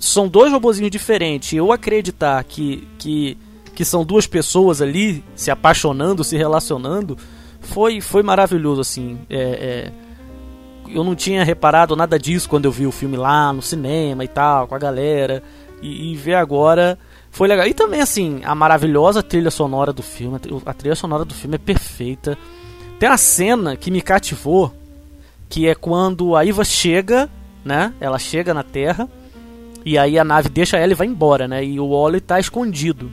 [0.00, 1.52] São dois robozinhos diferentes.
[1.52, 3.38] Eu acreditar que, que,
[3.72, 7.16] que são duas pessoas ali se apaixonando, se relacionando,
[7.60, 9.18] foi, foi maravilhoso, assim.
[9.30, 9.92] É, é,
[10.88, 14.28] eu não tinha reparado nada disso quando eu vi o filme lá no cinema e
[14.28, 15.42] tal, com a galera.
[15.82, 16.98] E, e ver agora
[17.30, 17.66] foi legal.
[17.66, 20.38] E também, assim, a maravilhosa trilha sonora do filme.
[20.64, 22.38] A trilha sonora do filme é perfeita.
[22.98, 24.72] Tem a cena que me cativou,
[25.48, 27.28] que é quando a Iva chega,
[27.64, 27.92] né?
[28.00, 29.08] Ela chega na Terra
[29.84, 31.64] E aí a nave deixa ela e vai embora, né?
[31.64, 33.10] E o Wally tá escondido.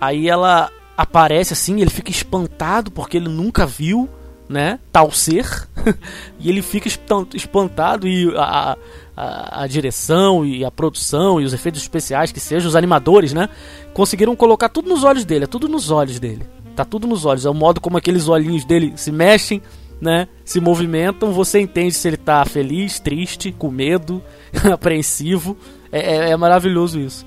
[0.00, 4.08] Aí ela aparece assim, ele fica espantado porque ele nunca viu,
[4.48, 4.78] né?
[4.92, 5.46] Tal ser.
[6.38, 6.88] e ele fica
[7.34, 8.76] espantado e a,
[9.16, 13.48] a, a, direção e a produção e os efeitos especiais que sejam, os animadores, né?
[13.92, 16.46] Conseguiram colocar tudo nos olhos dele, é tudo nos olhos dele.
[16.74, 19.60] Tá tudo nos olhos, é o modo como aqueles olhinhos dele se mexem,
[20.00, 20.28] né?
[20.44, 24.22] Se movimentam, você entende se ele tá feliz, triste, com medo,
[24.72, 25.56] apreensivo.
[25.90, 27.26] É, é, é, maravilhoso isso.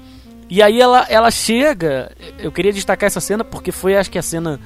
[0.49, 2.11] E aí ela, ela chega.
[2.39, 4.59] Eu queria destacar essa cena porque foi acho que a cena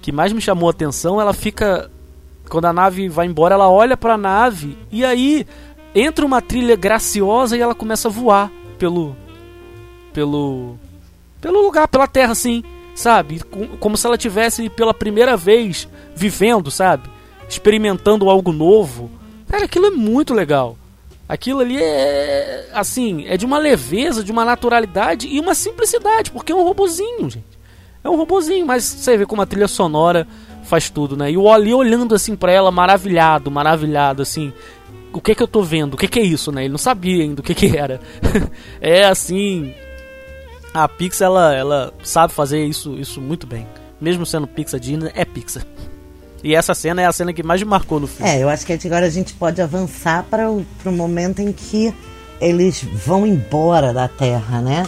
[0.00, 1.20] que mais me chamou a atenção.
[1.20, 1.90] Ela fica.
[2.48, 5.46] Quando a nave vai embora, ela olha para a nave e aí
[5.94, 9.16] entra uma trilha graciosa e ela começa a voar pelo.
[10.12, 10.76] pelo.
[11.40, 12.62] pelo lugar, pela terra assim,
[12.94, 13.40] sabe?
[13.80, 17.08] Como se ela tivesse pela primeira vez vivendo, sabe?
[17.48, 19.10] Experimentando algo novo.
[19.48, 20.76] Cara, aquilo é muito legal.
[21.28, 26.52] Aquilo ali é assim, é de uma leveza, de uma naturalidade e uma simplicidade, porque
[26.52, 27.54] é um robozinho, gente.
[28.02, 30.28] É um robozinho, mas você vê como a trilha sonora
[30.64, 31.30] faz tudo, né?
[31.30, 34.52] E o Oli olhando assim para ela, maravilhado, maravilhado, assim.
[35.12, 35.94] O que é que eu tô vendo?
[35.94, 36.62] O que é que é isso, né?
[36.62, 38.00] Ele não sabia ainda o que que era.
[38.80, 39.72] é assim,
[40.72, 43.64] a Pixar ela, ela sabe fazer isso, isso muito bem.
[44.00, 45.64] Mesmo sendo Pixar Disney, é Pixar.
[46.42, 48.30] E essa cena é a cena que mais me marcou no filme.
[48.30, 51.94] É, eu acho que agora a gente pode avançar para o momento em que
[52.40, 54.84] eles vão embora da Terra, né?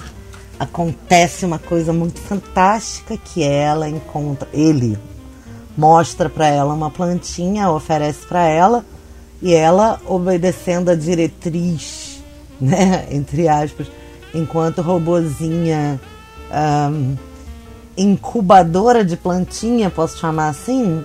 [0.59, 4.99] Acontece uma coisa muito fantástica que ela encontra, ele
[5.77, 8.85] mostra para ela uma plantinha, oferece para ela
[9.43, 12.23] e ela obedecendo a diretriz,
[12.61, 13.87] né, entre aspas,
[14.35, 16.01] enquanto robozinha
[16.91, 17.17] um,
[17.97, 21.05] incubadora de plantinha, posso chamar assim,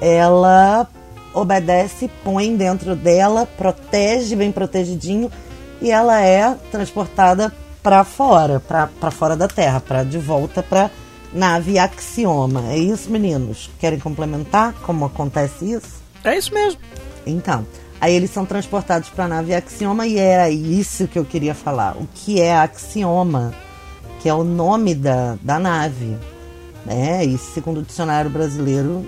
[0.00, 0.88] ela
[1.32, 5.30] obedece, põe dentro dela, protege bem protegidinho
[5.80, 10.90] e ela é transportada para fora, para fora da Terra, para de volta para
[11.38, 12.64] nave Axioma.
[12.72, 13.70] É isso, meninos?
[13.78, 16.02] Querem complementar como acontece isso?
[16.24, 16.80] É isso mesmo.
[17.24, 17.64] Então,
[18.00, 21.96] aí eles são transportados para a nave Axioma e era isso que eu queria falar.
[21.96, 23.54] O que é Axioma?
[24.20, 26.16] Que é o nome da, da nave.
[26.84, 27.24] Né?
[27.24, 29.06] E segundo o dicionário brasileiro,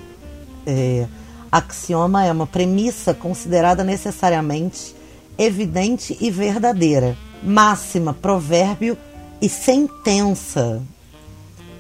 [0.65, 1.07] é,
[1.51, 4.95] axioma é uma premissa considerada necessariamente
[5.37, 8.97] evidente e verdadeira, máxima, provérbio
[9.41, 10.81] e sentença.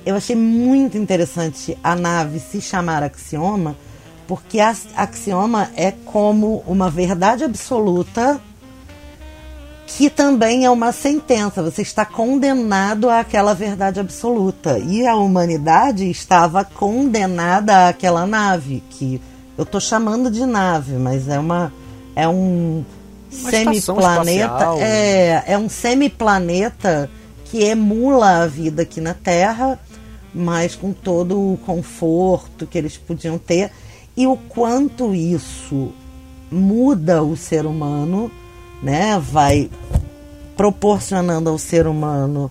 [0.05, 3.77] Eu achei muito interessante a nave se chamar axioma,
[4.27, 8.41] porque a axioma é como uma verdade absoluta
[9.97, 11.63] que também é uma sentença.
[11.63, 14.79] Você está condenado àquela verdade absoluta.
[14.79, 19.21] E a humanidade estava condenada àquela nave, que
[19.59, 21.73] eu estou chamando de nave, mas é uma
[22.15, 22.85] é um
[23.31, 27.11] semiplaneta, é, é um semiplaneta
[27.45, 29.79] que emula a vida aqui na Terra,
[30.35, 33.71] mas com todo o conforto que eles podiam ter
[34.17, 35.93] e o quanto isso
[36.51, 38.31] muda o ser humano
[38.83, 39.71] né, vai
[40.57, 42.51] proporcionando ao ser humano,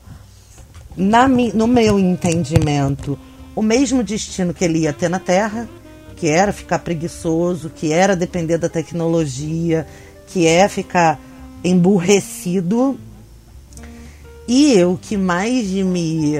[0.97, 3.17] na, no meu entendimento,
[3.55, 5.69] o mesmo destino que ele ia ter na Terra,
[6.15, 9.87] que era ficar preguiçoso, que era depender da tecnologia,
[10.27, 11.19] que é ficar
[11.63, 12.99] emburrecido.
[14.47, 16.33] E o que mais me.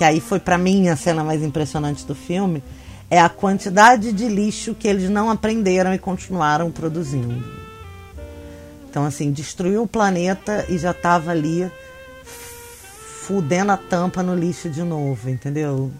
[0.00, 2.64] Que aí foi para mim a cena mais impressionante do filme,
[3.10, 7.44] é a quantidade de lixo que eles não aprenderam e continuaram produzindo.
[8.88, 11.70] Então, assim, destruiu o planeta e já estava ali
[13.26, 15.90] fudendo a tampa no lixo de novo, entendeu?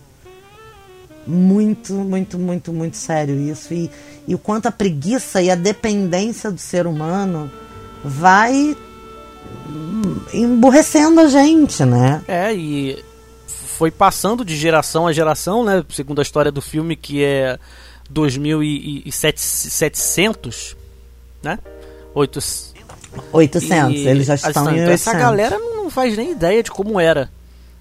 [1.26, 3.74] Muito, muito, muito, muito sério isso.
[3.74, 3.90] E,
[4.26, 7.52] e o quanto a preguiça e a dependência do ser humano
[8.02, 8.74] vai
[10.32, 12.22] emburrecendo a gente, né?
[12.26, 13.09] É, e
[13.80, 15.82] foi passando de geração a geração, né?
[15.88, 17.58] Segundo a história do filme, que é
[18.10, 20.76] 2700,
[21.42, 21.58] né?
[22.14, 22.74] 800
[23.32, 24.92] 800, e, eles já estão assim, em 800.
[24.92, 27.30] Essa galera não faz nem ideia de como era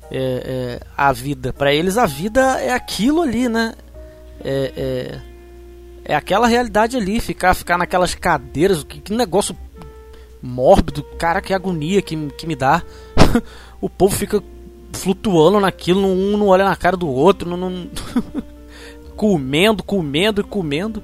[0.10, 1.52] é, é, a vida.
[1.52, 3.76] Para eles a vida é aquilo ali, né?
[4.42, 5.20] É, é,
[6.14, 9.54] é, aquela realidade ali, ficar, ficar naquelas cadeiras, que, que negócio
[10.42, 12.82] mórbido, cara, que agonia que, que me dá.
[13.82, 14.42] o povo fica
[14.93, 17.88] flutuando naquilo, um não olha na cara do outro, não, não...
[19.15, 21.04] comendo, comendo e comendo.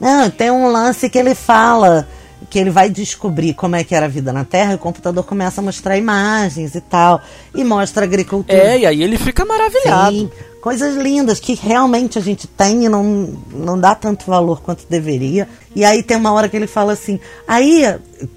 [0.00, 2.08] Não, tem um lance que ele fala
[2.48, 5.24] que ele vai descobrir como é que era a vida na Terra e o computador
[5.24, 7.20] começa a mostrar imagens e tal.
[7.54, 8.58] E mostra a agricultura.
[8.58, 10.16] É, e aí ele fica maravilhado.
[10.16, 14.84] Sim, coisas lindas que realmente a gente tem e não, não dá tanto valor quanto
[14.88, 15.48] deveria.
[15.76, 17.84] E aí tem uma hora que ele fala assim, aí,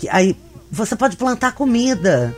[0.09, 0.35] aí
[0.69, 2.35] você pode plantar comida.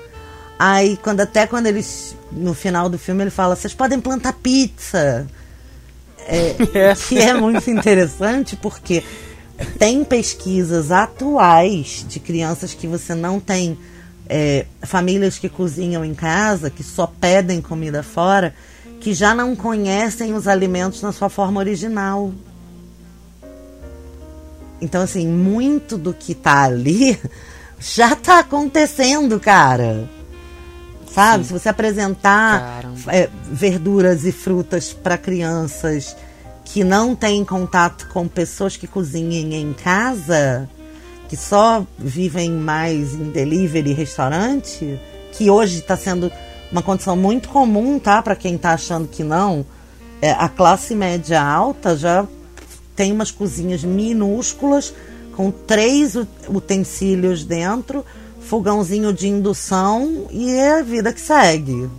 [0.57, 2.15] Aí, quando até quando eles.
[2.35, 5.25] No final do filme, ele fala: vocês podem plantar pizza.
[6.27, 6.95] É, É.
[6.95, 9.03] Que é muito interessante porque
[9.79, 13.77] tem pesquisas atuais de crianças que você não tem.
[14.27, 18.55] é, famílias que cozinham em casa, que só pedem comida fora,
[18.99, 22.33] que já não conhecem os alimentos na sua forma original.
[24.81, 27.19] Então, assim, muito do que tá ali
[27.79, 30.09] já tá acontecendo, cara.
[31.15, 31.45] Sabe?
[31.45, 36.13] Se você apresentar é, verduras e frutas para crianças
[36.65, 40.69] que não têm contato com pessoas que cozinhem em casa,
[41.29, 44.99] que só vivem mais em delivery e restaurante,
[45.31, 46.29] que hoje está sendo
[46.69, 48.21] uma condição muito comum, tá?
[48.21, 49.65] Para quem tá achando que não,
[50.21, 52.27] é, a classe média alta já
[52.93, 54.93] tem umas cozinhas minúsculas
[55.33, 56.15] com três
[56.49, 58.05] utensílios dentro,
[58.45, 61.89] fogãozinho de indução e é a vida que segue.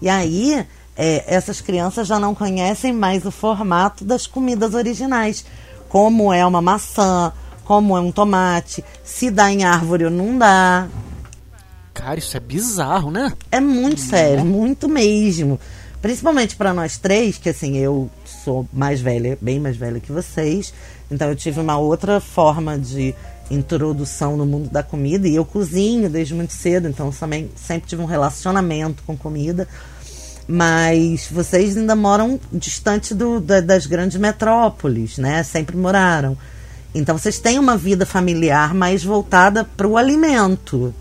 [0.00, 5.44] E aí, é, essas crianças já não conhecem mais o formato das comidas originais,
[5.88, 7.32] como é uma maçã,
[7.64, 10.88] como é um tomate, se dá em árvore ou não dá.
[11.94, 13.32] Cara, isso é bizarro, né?
[13.50, 15.58] É muito sério, muito mesmo.
[16.00, 20.74] Principalmente para nós três, que assim, eu sou mais velha, bem mais velha que vocês.
[21.10, 23.14] Então eu tive uma outra forma de
[23.54, 28.02] introdução no mundo da comida e eu cozinho desde muito cedo, então também sempre tive
[28.02, 29.68] um relacionamento com comida.
[30.48, 35.42] Mas vocês ainda moram distante do, da- das grandes metrópoles, né?
[35.42, 36.36] Sempre moraram.
[36.94, 40.92] Então vocês têm uma vida familiar mais voltada para o alimento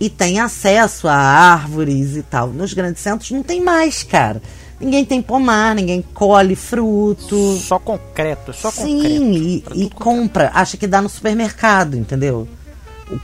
[0.00, 2.48] e tem acesso a árvores e tal.
[2.48, 4.40] Nos grandes centros não tem mais, cara.
[4.80, 7.56] Ninguém tem pomar, ninguém colhe fruto.
[7.56, 9.24] Só concreto, só Sim, concreto.
[9.24, 12.48] e, Pra e tudo quanto compra, acha que dá no supermercado, entendeu?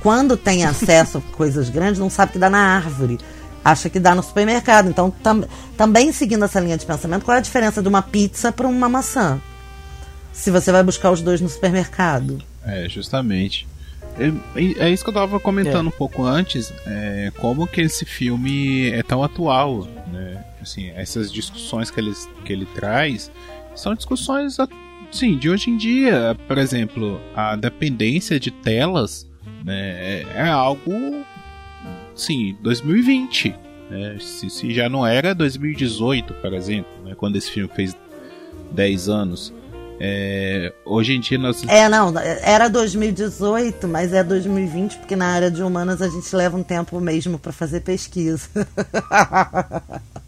[0.00, 3.18] Quando tem acesso a coisas grandes, não sabe que dá na árvore.
[3.64, 4.88] Acha que dá no supermercado.
[4.88, 5.44] Então, tam,
[5.76, 8.88] também seguindo essa linha de pensamento, qual é a diferença de uma pizza para uma
[8.88, 9.40] maçã?
[10.32, 12.42] Se você vai buscar os dois no supermercado.
[12.66, 13.66] É, justamente.
[14.18, 18.90] É, é isso que eu tava comentando um pouco antes, é, como que esse filme
[18.90, 20.44] é tão atual, né?
[20.64, 22.12] Assim, essas discussões que ele,
[22.44, 23.30] que ele traz
[23.74, 24.56] são discussões,
[25.10, 26.34] assim, de hoje em dia.
[26.48, 29.26] Por exemplo, a dependência de telas
[29.62, 30.90] né, é, é algo,
[32.14, 33.54] sim, 2020.
[33.90, 34.16] Né?
[34.18, 37.94] Se, se já não era 2018, por exemplo, né, quando esse filme fez
[38.72, 39.52] 10 anos.
[40.00, 45.50] É, hoje em dia nós É, não, era 2018, mas é 2020, porque na área
[45.50, 48.48] de humanas a gente leva um tempo mesmo para fazer pesquisa.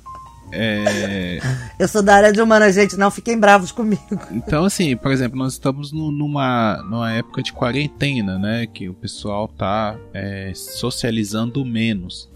[0.52, 1.38] É,
[1.78, 4.02] Eu sou da área de humanas, gente, não fiquem bravos comigo.
[4.30, 8.66] então, assim, por exemplo, nós estamos no- numa, numa época de quarentena, né?
[8.66, 12.30] Que o pessoal tá é, socializando menos.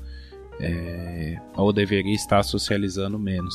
[0.61, 3.55] É, ou deveria estar socializando menos.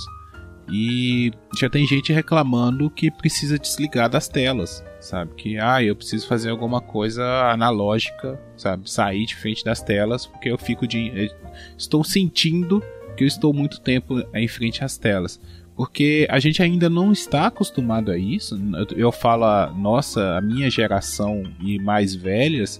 [0.71, 5.31] E já tem gente reclamando que precisa desligar das telas, sabe?
[5.35, 8.89] Que, ah, eu preciso fazer alguma coisa analógica, sabe?
[8.89, 11.29] Sair de frente das telas, porque eu fico de.
[11.77, 12.81] Estou sentindo
[13.15, 15.39] que eu estou muito tempo em frente às telas.
[15.75, 18.57] Porque a gente ainda não está acostumado a isso.
[18.95, 22.79] Eu, falo, a nossa, a minha geração e mais velhas,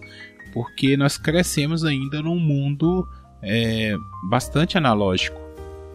[0.54, 3.06] porque nós crescemos ainda num mundo
[3.42, 3.96] é,
[4.30, 5.40] bastante analógico.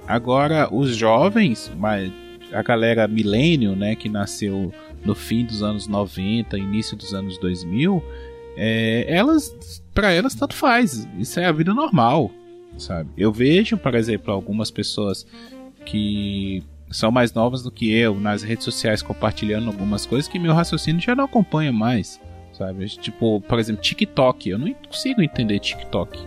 [0.06, 1.72] Agora, os jovens,
[2.52, 4.72] a galera milênio, né, que nasceu
[5.04, 8.02] no fim dos anos 90, início dos anos 2000,
[8.56, 11.08] é, elas, para elas tanto faz.
[11.18, 12.30] Isso é a vida normal,
[12.78, 13.10] sabe?
[13.16, 15.26] Eu vejo, por exemplo, algumas pessoas
[15.84, 20.52] que são mais novas do que eu nas redes sociais compartilhando algumas coisas que meu
[20.52, 22.20] raciocínio já não acompanha mais,
[22.52, 22.86] sabe?
[22.86, 24.50] Tipo, por exemplo, TikTok.
[24.50, 26.18] Eu não consigo entender TikTok,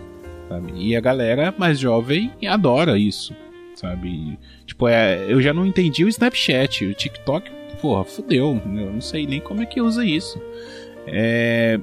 [0.48, 0.72] sabe?
[0.74, 3.34] E a galera mais jovem adora isso,
[3.74, 4.38] sabe?
[4.64, 8.60] Tipo, é, eu já não entendi o Snapchat, o TikTok, porra, fudeu.
[8.64, 10.40] Eu não sei nem como é que usa isso.
[11.06, 11.78] É,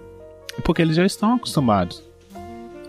[0.64, 2.04] porque eles já estão acostumados.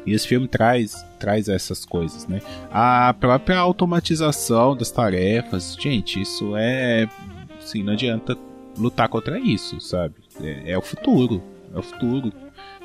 [0.06, 2.40] E esse filme traz, traz essas coisas, né?
[2.68, 7.08] A própria automatização das tarefas, gente, isso é.
[7.62, 8.36] Assim, não adianta
[8.76, 10.16] lutar contra isso, sabe?
[10.42, 11.40] É, é o futuro.
[11.72, 12.32] É o futuro.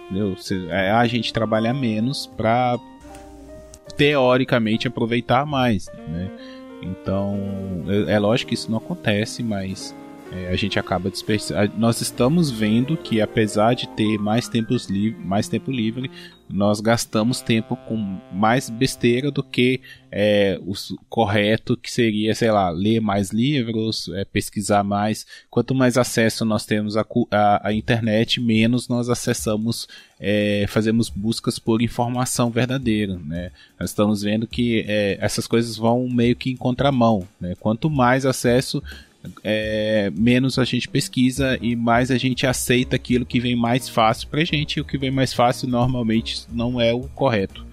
[0.06, 0.36] Entendeu?
[0.70, 2.80] É a gente trabalhar menos pra
[3.98, 6.30] teoricamente aproveitar mais, né?
[6.84, 7.40] Então,
[7.88, 9.96] é, é lógico que isso não acontece, mas
[10.32, 11.72] é, a gente acaba desperdiçando.
[11.76, 14.88] Nós estamos vendo que apesar de ter mais, tempos
[15.26, 16.12] mais tempo livre,
[16.50, 20.74] nós gastamos tempo com mais besteira do que é, o
[21.10, 25.26] correto que seria, sei lá, ler mais livros, é, pesquisar mais.
[25.50, 29.88] Quanto mais acesso nós temos à, à, à internet, menos nós acessamos,
[30.20, 33.20] é, fazemos buscas por informação verdadeira.
[33.26, 33.52] Né?
[33.78, 37.28] Nós estamos vendo que é, essas coisas vão meio que em contramão.
[37.40, 37.56] Né?
[37.60, 38.82] Quanto mais acesso
[39.44, 44.28] é, menos a gente pesquisa e mais a gente aceita aquilo que vem mais fácil
[44.28, 44.78] pra gente.
[44.78, 47.66] E o que vem mais fácil normalmente não é o correto.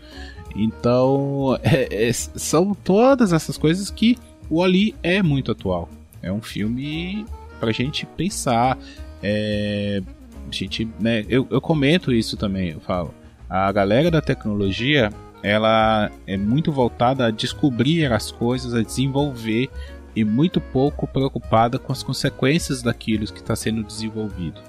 [0.54, 4.16] Então, é, é, são todas essas coisas que
[4.48, 5.88] o Ali é muito atual.
[6.22, 7.26] É um filme
[7.58, 8.78] pra gente pensar.
[9.22, 10.02] É,
[10.50, 13.14] gente, né, eu, eu comento isso também, eu falo.
[13.48, 15.10] A galera da tecnologia,
[15.42, 19.68] ela é muito voltada a descobrir as coisas, a desenvolver
[20.14, 24.60] e muito pouco preocupada com as consequências daquilo que está sendo desenvolvido.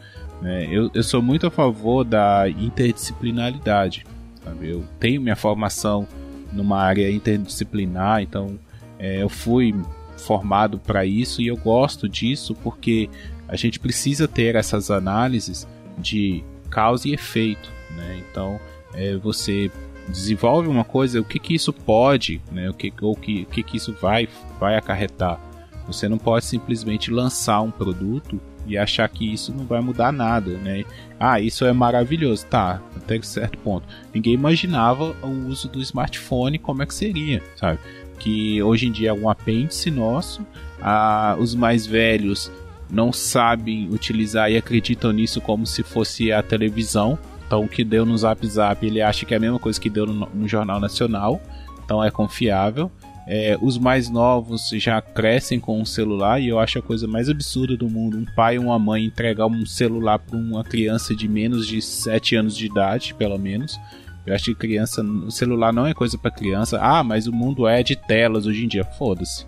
[0.41, 0.67] Né?
[0.69, 4.05] Eu, eu sou muito a favor da interdisciplinaridade.
[4.43, 4.69] Sabe?
[4.69, 6.07] Eu tenho minha formação
[6.51, 8.57] numa área interdisciplinar, então
[8.97, 9.73] é, eu fui
[10.17, 13.09] formado para isso e eu gosto disso porque
[13.47, 15.67] a gente precisa ter essas análises
[15.97, 17.71] de causa e efeito.
[17.95, 18.23] Né?
[18.29, 18.59] Então,
[18.93, 19.69] é, você
[20.07, 22.69] desenvolve uma coisa, o que que isso pode, né?
[22.69, 24.27] O que ou que, que que isso vai
[24.59, 25.39] vai acarretar.
[25.87, 30.51] Você não pode simplesmente lançar um produto e achar que isso não vai mudar nada,
[30.57, 30.83] né?
[31.19, 32.81] Ah, isso é maravilhoso, tá?
[32.95, 33.87] Até certo ponto.
[34.13, 37.79] Ninguém imaginava o uso do smartphone como é que seria, sabe?
[38.17, 40.45] Que hoje em dia é um apêndice nosso.
[40.81, 42.51] Ah, os mais velhos
[42.89, 48.05] não sabem utilizar e acreditam nisso como se fosse a televisão, então o que deu
[48.05, 50.79] no Zap Zap, ele acha que é a mesma coisa que deu no, no Jornal
[50.79, 51.41] Nacional.
[51.83, 52.91] Então é confiável.
[53.27, 57.27] É, os mais novos já crescem com um celular e eu acho a coisa mais
[57.27, 61.27] absurda do mundo um pai ou uma mãe entregar um celular para uma criança de
[61.27, 63.79] menos de 7 anos de idade, pelo menos.
[64.27, 66.79] Eu acho que criança, o celular não é coisa para criança.
[66.81, 68.83] Ah, mas o mundo é de telas hoje em dia.
[68.83, 69.45] Foda-se.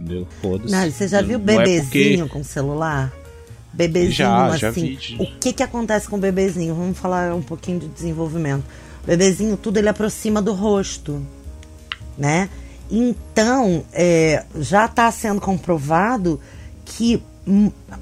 [0.00, 0.26] Entendeu?
[0.42, 0.90] Foda-se.
[0.90, 2.32] Você já viu bebezinho é porque...
[2.32, 3.12] com celular?
[3.76, 4.96] Bebezinho já, já assim.
[4.96, 5.16] Vi.
[5.20, 6.74] O que que acontece com o bebezinho?
[6.74, 8.64] Vamos falar um pouquinho de desenvolvimento.
[9.04, 11.22] O bebezinho, tudo ele aproxima do rosto,
[12.16, 12.48] né?
[12.90, 16.40] Então, é, já está sendo comprovado
[16.84, 17.22] que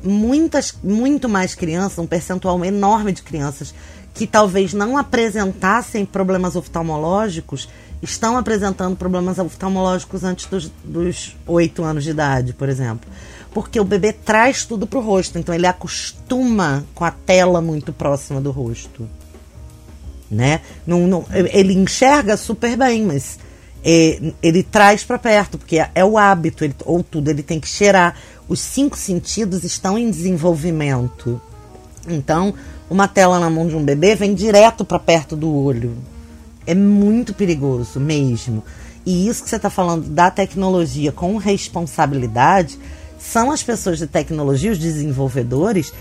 [0.02, 3.74] muitas, muito mais crianças, um percentual enorme de crianças
[4.14, 7.68] que talvez não apresentassem problemas oftalmológicos,
[8.00, 10.46] estão apresentando problemas oftalmológicos antes
[10.84, 13.10] dos, oito anos de idade, por exemplo
[13.54, 18.40] porque o bebê traz tudo pro rosto, então ele acostuma com a tela muito próxima
[18.40, 19.08] do rosto.
[20.28, 20.60] Né?
[20.84, 23.38] Não, não, ele enxerga super bem, mas
[23.84, 27.60] é, ele traz para perto, porque é, é o hábito, ele, ou tudo, ele tem
[27.60, 28.16] que cheirar.
[28.48, 31.40] Os cinco sentidos estão em desenvolvimento.
[32.08, 32.52] Então,
[32.90, 35.96] uma tela na mão de um bebê vem direto para perto do olho.
[36.66, 38.64] É muito perigoso mesmo.
[39.06, 42.78] E isso que você está falando da tecnologia com responsabilidade
[43.18, 45.92] são as pessoas de tecnologia, os desenvolvedores,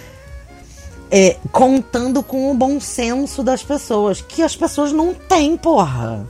[1.12, 6.28] é, contando com o bom senso das pessoas, que as pessoas não têm, porra.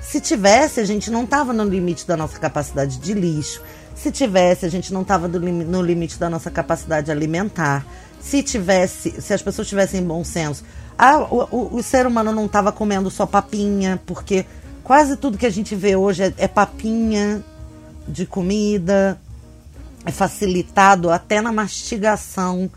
[0.00, 3.62] Se tivesse, a gente não tava no limite da nossa capacidade de lixo.
[3.94, 7.86] Se tivesse, a gente não tava no limite da nossa capacidade alimentar.
[8.20, 10.64] Se tivesse, se as pessoas tivessem bom senso,
[10.98, 14.44] ah, o, o, o ser humano não tava comendo só papinha, porque
[14.82, 17.42] quase tudo que a gente vê hoje é, é papinha
[18.06, 19.18] de comida
[20.04, 22.70] é facilitado até na mastigação.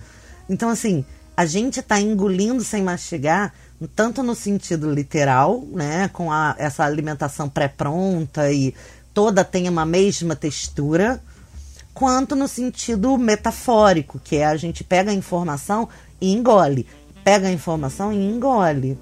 [0.49, 1.05] Então, assim,
[1.35, 3.53] a gente está engolindo sem mastigar,
[3.95, 8.73] tanto no sentido literal, né, com a, essa alimentação pré-pronta e
[9.13, 11.21] toda tem uma mesma textura,
[11.93, 15.89] quanto no sentido metafórico, que é a gente pega a informação
[16.21, 16.87] e engole.
[17.23, 18.97] Pega a informação e engole.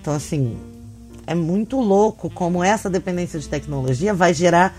[0.00, 0.56] Então, assim,
[1.26, 4.74] é muito louco como essa dependência de tecnologia vai gerar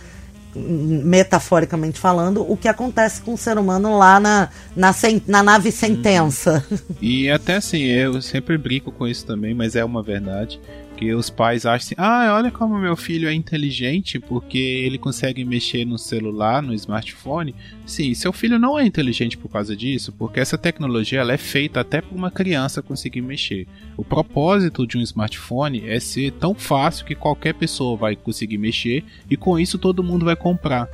[0.56, 4.92] metaforicamente falando, o que acontece com o ser humano lá na, na,
[5.28, 6.66] na nave sentença.
[7.02, 10.60] E até assim, eu sempre brinco com isso também, mas é uma verdade.
[11.00, 15.46] Que os pais acham assim, ah, olha como meu filho é inteligente porque ele consegue
[15.46, 17.56] mexer no celular, no smartphone.
[17.86, 21.80] Sim, seu filho não é inteligente por causa disso, porque essa tecnologia ela é feita
[21.80, 23.66] até para uma criança conseguir mexer.
[23.96, 29.06] O propósito de um smartphone é ser tão fácil que qualquer pessoa vai conseguir mexer
[29.30, 30.86] e com isso todo mundo vai comprar.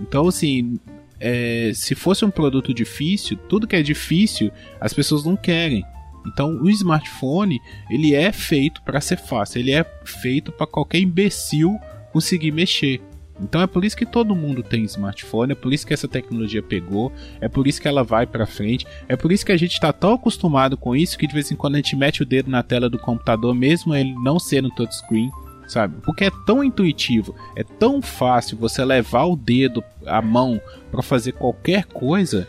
[0.00, 0.80] Então, assim,
[1.20, 4.50] é, se fosse um produto difícil, tudo que é difícil
[4.80, 5.84] as pessoas não querem.
[6.26, 7.60] Então o smartphone
[7.90, 11.78] ele é feito para ser fácil, ele é feito para qualquer imbecil
[12.12, 13.00] conseguir mexer.
[13.42, 16.62] Então é por isso que todo mundo tem smartphone, é por isso que essa tecnologia
[16.62, 17.10] pegou,
[17.40, 19.92] é por isso que ela vai para frente, é por isso que a gente está
[19.92, 22.62] tão acostumado com isso que de vez em quando a gente mete o dedo na
[22.62, 25.30] tela do computador, mesmo ele não sendo touchscreen,
[25.66, 25.96] sabe?
[26.02, 30.60] Porque é tão intuitivo, é tão fácil você levar o dedo, a mão
[30.90, 32.46] para fazer qualquer coisa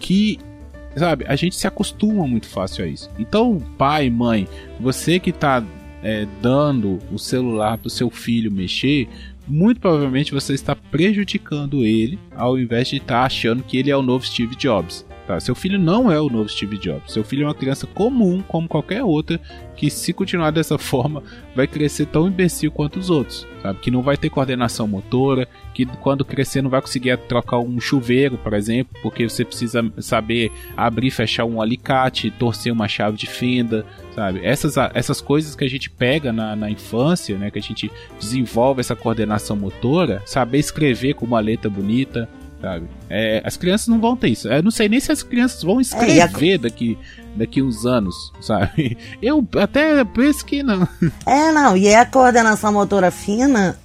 [0.00, 0.38] que
[0.98, 3.10] sabe, a gente se acostuma muito fácil a isso.
[3.18, 4.48] Então, pai, mãe,
[4.80, 5.62] você que está
[6.02, 9.08] é, dando o celular para o seu filho mexer,
[9.46, 14.02] muito provavelmente você está prejudicando ele ao invés de estar achando que ele é o
[14.02, 15.05] novo Steve Jobs.
[15.26, 15.40] Tá?
[15.40, 17.12] Seu filho não é o novo Steve Jobs.
[17.12, 19.40] Seu filho é uma criança comum, como qualquer outra,
[19.74, 21.22] que se continuar dessa forma
[21.54, 23.46] vai crescer tão imbecil quanto os outros.
[23.60, 23.80] Sabe?
[23.80, 28.38] Que não vai ter coordenação motora, que quando crescer não vai conseguir trocar um chuveiro,
[28.38, 33.84] por exemplo, porque você precisa saber abrir fechar um alicate, torcer uma chave de fenda,
[34.14, 34.40] sabe?
[34.44, 37.50] Essas, essas coisas que a gente pega na, na infância, né?
[37.50, 42.28] Que a gente desenvolve essa coordenação motora, saber escrever com uma letra bonita,
[42.60, 42.86] sabe?
[43.08, 44.48] É, as crianças não vão ter isso.
[44.48, 46.58] Eu não sei nem se as crianças vão escrever é, a...
[46.58, 46.98] daqui,
[47.34, 48.96] daqui uns anos, sabe?
[49.22, 50.86] Eu até penso que não.
[51.26, 53.78] É, não, e é a coordenação motora fina,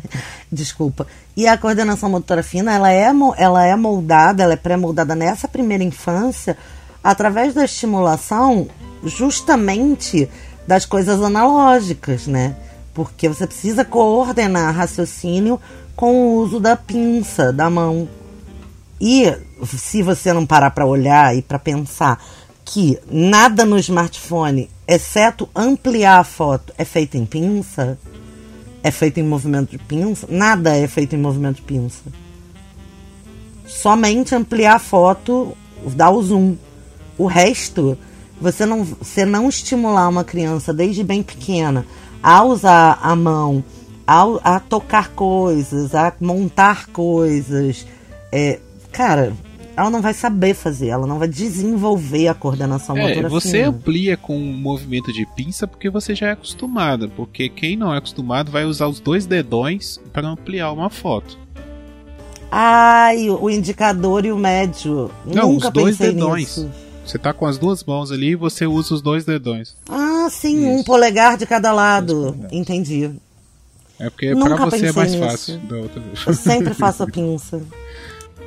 [0.50, 1.06] desculpa,
[1.36, 5.84] e a coordenação motora fina, ela é, ela é moldada, ela é pré-moldada nessa primeira
[5.84, 6.56] infância
[7.02, 8.68] através da estimulação
[9.04, 10.28] justamente
[10.66, 12.56] das coisas analógicas, né?
[12.92, 15.60] Porque você precisa coordenar raciocínio
[15.94, 18.08] com o uso da pinça da mão.
[19.00, 19.32] E
[19.64, 22.22] se você não parar para olhar e para pensar
[22.64, 27.98] que nada no smartphone, exceto ampliar a foto, é feito em pinça,
[28.82, 32.02] é feito em movimento de pinça, nada é feito em movimento de pinça.
[33.66, 35.56] Somente ampliar a foto,
[35.94, 36.56] dar o zoom.
[37.16, 37.98] O resto,
[38.40, 41.86] você não, você não estimular uma criança desde bem pequena
[42.22, 43.62] a usar a mão,
[44.06, 47.86] a, a tocar coisas, a montar coisas,
[48.32, 48.58] é,
[48.92, 49.32] cara,
[49.76, 53.68] ela não vai saber fazer, ela não vai desenvolver a coordenação é, motora Você fina.
[53.68, 57.98] amplia com um movimento de pinça porque você já é acostumada, porque quem não é
[57.98, 61.38] acostumado vai usar os dois dedões para ampliar uma foto.
[62.50, 65.10] Ai, o indicador e o médio.
[65.26, 66.40] Não, Nunca os dois pensei dedões.
[66.56, 66.70] nisso.
[67.04, 69.74] Você tá com as duas mãos ali e você usa os dois dedões.
[69.88, 70.84] Ah, sim, um Isso.
[70.84, 72.36] polegar de cada lado.
[72.52, 73.10] Entendi.
[73.98, 75.24] É porque Nunca pra você é pensei mais nisso.
[75.24, 76.26] fácil da outra vez.
[76.26, 77.60] Eu sempre faço a pinça.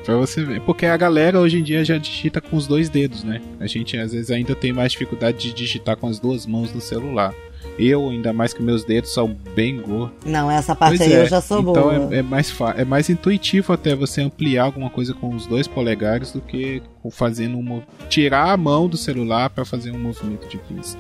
[0.03, 0.61] Pra você ver.
[0.61, 3.41] Porque a galera hoje em dia já digita com os dois dedos, né?
[3.59, 6.81] A gente às vezes ainda tem mais dificuldade de digitar com as duas mãos no
[6.81, 7.33] celular.
[7.77, 10.11] Eu, ainda mais que meus dedos são bem gordos.
[10.25, 12.09] Não, essa parte Pois aí é, eu já sou então boa.
[12.11, 16.31] é, é mais é mais intuitivo até você ampliar alguma coisa com os dois polegares
[16.31, 16.81] do que
[17.11, 20.97] fazendo um tirar a mão do celular pra fazer um movimento de pinça.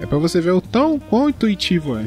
[0.00, 2.04] É pra você ver o tão quão intuitivo é.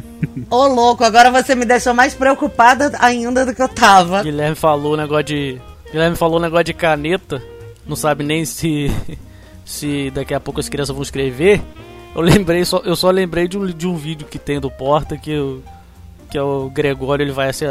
[0.49, 4.23] Ô, louco, agora você me deixou mais preocupada ainda do que eu tava.
[4.23, 5.61] Guilherme falou o negócio de.
[5.93, 7.39] Guilherme falou o negócio de caneta.
[7.85, 8.91] Não sabe nem se.
[9.63, 11.61] Se daqui a pouco as crianças vão escrever.
[12.13, 15.17] Eu lembrei, só, eu só lembrei de um, de um vídeo que tem do Porta
[15.17, 15.63] que, o
[16.29, 17.65] que é o Gregório, ele vai assim.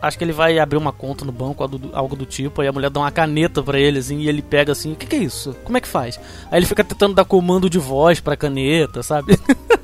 [0.00, 2.66] Acho que ele vai abrir uma conta no banco, algo do, algo do tipo, aí
[2.66, 5.14] a mulher dá uma caneta pra ele, assim, e ele pega assim, o que, que
[5.14, 5.54] é isso?
[5.62, 6.18] Como é que faz?
[6.50, 9.38] Aí ele fica tentando dar comando de voz pra caneta, sabe?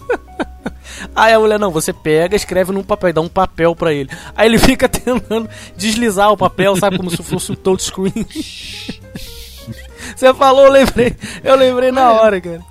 [1.14, 4.10] Aí a mulher, não, você pega, escreve num papel, dá um papel pra ele.
[4.36, 8.26] Aí ele fica tentando deslizar o papel, sabe, como se fosse um touchscreen.
[10.16, 12.62] Você falou, eu lembrei, eu lembrei na hora, cara.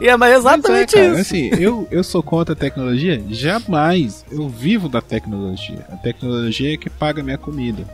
[0.00, 1.20] E é, mas é exatamente Mas é, isso.
[1.20, 3.22] Assim, eu, eu sou contra a tecnologia?
[3.30, 4.24] Jamais.
[4.30, 5.86] Eu vivo da tecnologia.
[5.90, 7.84] A tecnologia é que paga minha comida.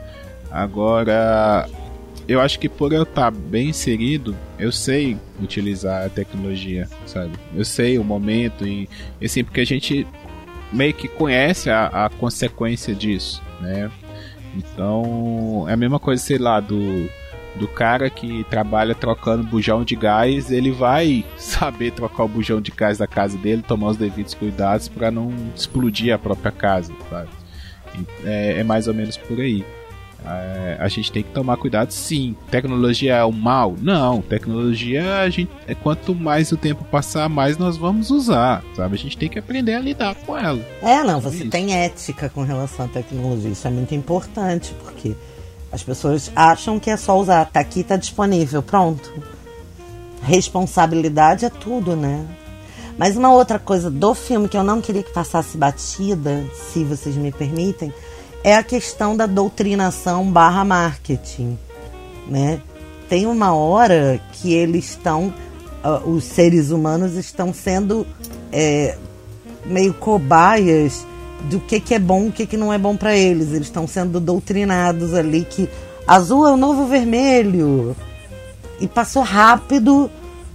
[0.51, 1.69] Agora,
[2.33, 7.33] eu acho que por eu estar bem inserido, eu sei utilizar a tecnologia, sabe?
[7.55, 8.89] Eu sei o momento e,
[9.21, 10.07] e assim, porque a gente
[10.73, 13.91] meio que conhece a, a consequência disso, né?
[14.57, 17.09] Então, é a mesma coisa, sei lá, do,
[17.57, 22.71] do cara que trabalha trocando bujão de gás, ele vai saber trocar o bujão de
[22.71, 27.29] gás da casa dele, tomar os devidos cuidados para não explodir a própria casa, sabe?
[28.25, 29.65] É, é mais ou menos por aí.
[30.25, 32.37] É, a gente tem que tomar cuidado, sim.
[32.51, 33.75] Tecnologia é o mal?
[33.81, 34.23] Não.
[34.23, 38.95] Tecnologia, a gente, é quanto mais o tempo passar, mais nós vamos usar, sabe?
[38.95, 40.61] A gente tem que aprender a lidar com ela.
[40.81, 41.51] É, não, você Isso.
[41.51, 43.51] tem ética com relação à tecnologia.
[43.51, 45.15] Isso é muito importante, porque
[45.71, 47.47] as pessoas acham que é só usar.
[47.47, 49.13] Tá aqui, tá disponível, pronto.
[50.23, 52.25] Responsabilidade é tudo, né?
[52.97, 57.17] Mas uma outra coisa do filme que eu não queria que passasse batida, se vocês
[57.17, 57.93] me permitem,
[58.45, 61.59] é a questão da doutrinação barra marketing,
[62.29, 62.61] né?
[63.09, 65.33] Tem uma hora que eles estão,
[65.83, 68.07] ah, os seres humanos estão sendo
[68.51, 68.97] é,
[69.65, 71.07] meio cobaias
[71.49, 73.49] do que, que é bom o que, que não é bom para eles.
[73.49, 75.69] Eles estão sendo doutrinados ali que
[76.07, 77.97] azul é o novo vermelho.
[78.81, 80.11] E passou rápido.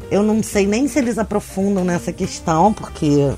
[0.10, 3.32] Eu não sei nem se eles aprofundam nessa questão, porque,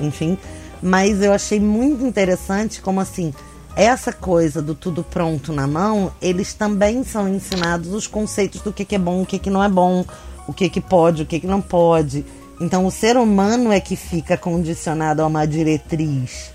[0.00, 0.38] enfim.
[0.82, 3.32] Mas eu achei muito interessante como assim,
[3.76, 8.86] essa coisa do tudo pronto na mão, eles também são ensinados os conceitos do que,
[8.86, 10.02] que é bom, o que, que não é bom,
[10.48, 12.24] o que, que pode, o que, que não pode.
[12.58, 16.50] Então o ser humano é que fica condicionado a uma diretriz,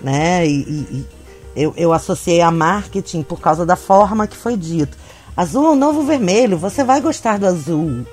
[0.00, 0.46] né?
[0.46, 1.06] E, e, e
[1.54, 4.96] eu, eu associei a marketing por causa da forma que foi dito.
[5.36, 8.06] Azul é o novo vermelho, você vai gostar do azul,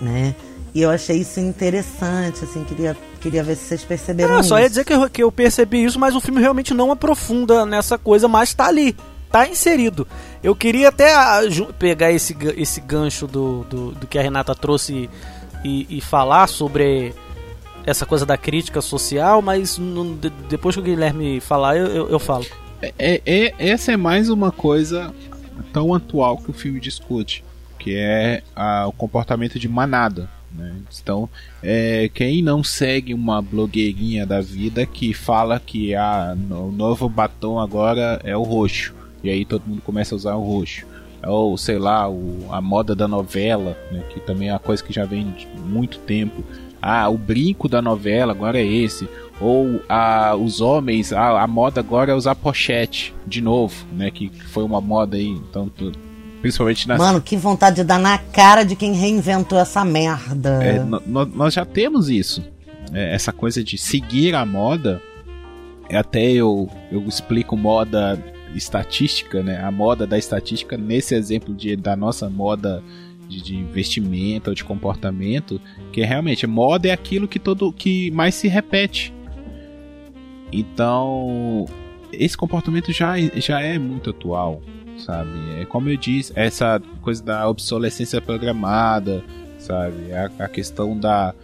[0.00, 0.34] né?
[0.74, 4.48] E eu achei isso interessante, assim, queria, queria ver se vocês perceberam Ah, isso.
[4.50, 7.66] só ia dizer que eu, que eu percebi isso, mas o filme realmente não aprofunda
[7.66, 8.96] nessa coisa, mas tá ali,
[9.30, 10.06] tá inserido.
[10.42, 11.40] Eu queria até ah,
[11.78, 15.08] pegar esse, esse gancho do, do, do que a Renata trouxe
[15.64, 17.12] e, e falar sobre
[17.84, 22.08] essa coisa da crítica social, mas não- de- depois que o Guilherme falar, eu, eu,
[22.10, 22.44] eu falo.
[22.82, 25.12] É, é- essa é mais uma coisa
[25.72, 27.42] tão atual que o filme discute,
[27.78, 30.28] que é a- o comportamento de manada.
[30.56, 30.74] Né?
[31.02, 31.28] Então,
[31.62, 37.58] é, quem não segue uma blogueirinha da vida que fala que ah, o novo batom
[37.58, 40.86] agora é o roxo, e aí todo mundo começa a usar o roxo.
[41.26, 44.92] Ou sei lá, o- a moda da novela, né, que também é uma coisa que
[44.92, 46.44] já vem de muito tempo.
[46.80, 49.08] Ah, o brinco da novela agora é esse.
[49.40, 54.10] Ou ah, os homens, ah, a moda agora é usar pochete de novo, né?
[54.12, 55.68] Que foi uma moda aí, então
[56.40, 60.62] principalmente Mano, que vontade de dar na cara de quem reinventou essa merda.
[60.62, 62.44] É, nós já temos isso.
[62.92, 65.02] É, essa coisa de seguir a moda.
[65.88, 68.18] é Até eu, eu explico moda
[68.54, 69.62] estatística, né?
[69.62, 72.82] A moda da estatística nesse exemplo de, da nossa moda
[73.28, 75.60] de, de vestimenta ou de comportamento,
[75.92, 79.12] que é realmente moda é aquilo que todo que mais se repete.
[80.50, 81.66] Então,
[82.12, 84.62] esse comportamento já, já é muito atual,
[84.98, 85.60] sabe?
[85.60, 89.24] É como eu disse, essa coisa da obsolescência programada,
[89.58, 90.12] sabe?
[90.12, 91.34] A, a questão da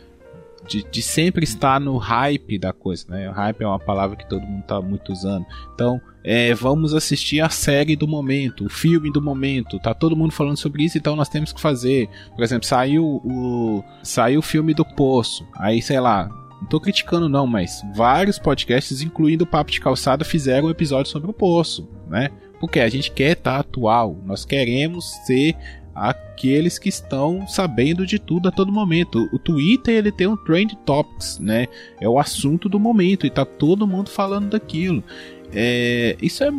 [0.67, 3.29] de, de sempre estar no hype da coisa, né?
[3.29, 5.45] O hype é uma palavra que todo mundo está muito usando.
[5.75, 9.79] Então, é, vamos assistir a série do momento, o filme do momento.
[9.79, 12.09] Tá todo mundo falando sobre isso, então nós temos que fazer.
[12.35, 15.47] Por exemplo, saiu o saiu o filme do Poço.
[15.55, 16.29] Aí, sei lá,
[16.61, 21.13] não tô criticando não, mas vários podcasts, incluindo o Papo de Calçada, fizeram um episódio
[21.13, 22.31] sobre o Poço, né?
[22.67, 25.55] Porque a gente quer estar atual, nós queremos ser
[25.95, 29.29] aqueles que estão sabendo de tudo a todo momento.
[29.33, 31.67] O Twitter ele tem um trend topics, né?
[32.01, 35.05] É o assunto do momento e tá todo mundo falando daquilo.
[35.53, 36.51] É, isso é,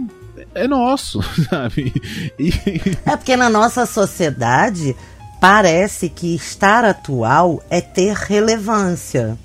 [0.53, 1.91] é nosso, sabe?
[2.39, 2.53] E-
[3.05, 4.95] É porque na nossa sociedade
[5.41, 9.37] parece que estar atual é ter relevância.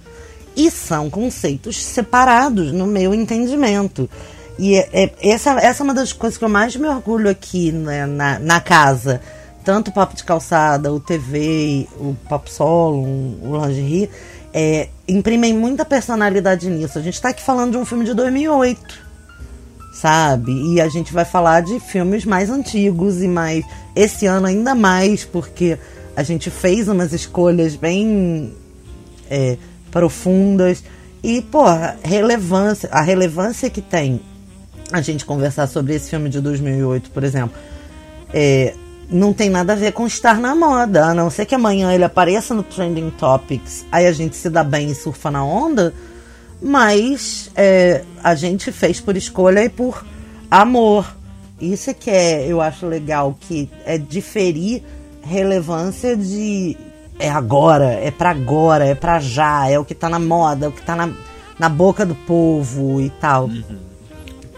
[0.56, 4.08] E são conceitos separados no meu entendimento.
[4.60, 7.72] E é- é- essa, essa é uma das coisas que eu mais me orgulho aqui
[7.72, 9.22] né, na, na casa.
[9.64, 14.10] Tanto o Papo de Calçada, o TV, o Papo Solo, o Lingerie,
[14.52, 16.98] é, imprimem muita personalidade nisso.
[16.98, 19.10] A gente está aqui falando de um filme de 2008
[19.92, 20.52] sabe?
[20.52, 23.64] E a gente vai falar de filmes mais antigos e mais.
[23.94, 25.76] Esse ano ainda mais, porque
[26.16, 28.54] a gente fez umas escolhas bem
[29.30, 29.58] é,
[29.90, 30.82] profundas.
[31.22, 34.20] E, pô, a relevância, a relevância que tem
[34.92, 37.58] a gente conversar sobre esse filme de 2008, por exemplo,
[38.32, 38.74] é,
[39.10, 42.04] não tem nada a ver com estar na moda, a não ser que amanhã ele
[42.04, 45.92] apareça no Trending Topics, aí a gente se dá bem e surfa na onda,
[46.62, 50.04] mas é, a gente fez por escolha e por
[50.50, 51.16] amor.
[51.60, 54.82] Isso é que é, eu acho legal, que é diferir
[55.22, 56.76] relevância de
[57.18, 60.68] é agora, é pra agora, é pra já, é o que tá na moda, é
[60.68, 61.10] o que tá na,
[61.58, 63.50] na boca do povo e tal.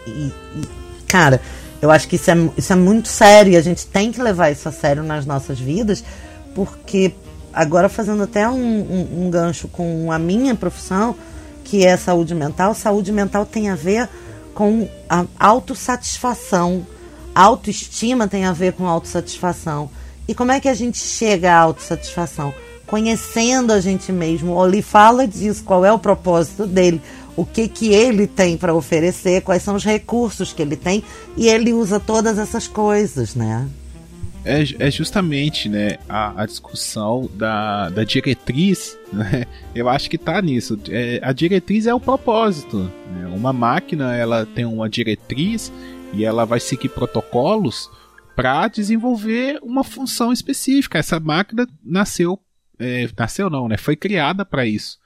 [0.06, 0.32] E, e,
[1.06, 1.40] cara,
[1.80, 4.50] eu acho que isso é, isso é muito sério e a gente tem que levar
[4.50, 6.04] isso a sério nas nossas vidas,
[6.54, 7.12] porque
[7.52, 11.14] agora fazendo até um, um, um gancho com a minha profissão,
[11.64, 14.08] que é saúde mental, saúde mental tem a ver
[14.54, 16.86] com a autossatisfação.
[17.34, 19.90] Autoestima tem a ver com autossatisfação.
[20.28, 22.54] E como é que a gente chega à autossatisfação?
[22.86, 24.52] Conhecendo a gente mesmo.
[24.52, 27.00] Oli fala disso, qual é o propósito dele,
[27.36, 31.02] o que, que ele tem para oferecer, quais são os recursos que ele tem,
[31.36, 33.68] e ele usa todas essas coisas, né?
[34.44, 39.44] é, é justamente né, a, a discussão da, da diretriz, né?
[39.74, 40.78] eu acho que tá nisso.
[40.88, 42.90] É, a diretriz é o propósito.
[43.10, 43.26] né?
[43.34, 45.72] Uma máquina ela tem uma diretriz
[46.12, 47.90] e ela vai seguir protocolos
[48.34, 50.98] para desenvolver uma função específica.
[50.98, 52.38] Essa máquina nasceu,
[52.78, 53.76] é, nasceu não, né?
[53.76, 54.98] Foi criada para isso.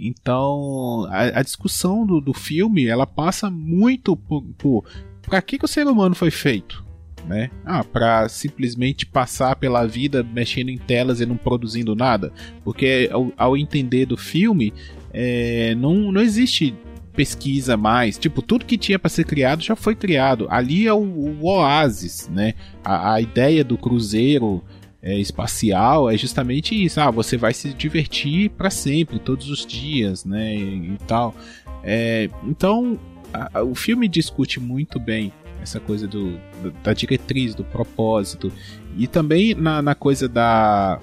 [0.00, 4.84] Então, a, a discussão do, do filme, ela passa muito por, por
[5.22, 6.84] para que, que o ser humano foi feito?
[7.26, 7.50] Né?
[7.64, 12.32] Ah, para simplesmente passar pela vida mexendo em telas e não produzindo nada.
[12.64, 14.72] Porque ao, ao entender do filme,
[15.12, 16.74] é, não, não existe
[17.14, 18.18] pesquisa mais.
[18.18, 20.46] Tipo, tudo que tinha para ser criado já foi criado.
[20.50, 22.54] Ali é o, o oásis, né?
[22.82, 24.64] A, a, ideia do cruzeiro
[25.02, 27.00] é, espacial é justamente isso.
[27.00, 30.54] Ah, você vai se divertir para sempre, todos os dias, né?
[30.56, 31.34] E, e tal.
[31.82, 32.98] É, então,
[33.32, 35.32] a, o filme discute muito bem
[35.62, 36.32] essa coisa do,
[36.62, 38.52] do, da diretriz, do propósito.
[38.96, 41.00] E também na, na coisa da.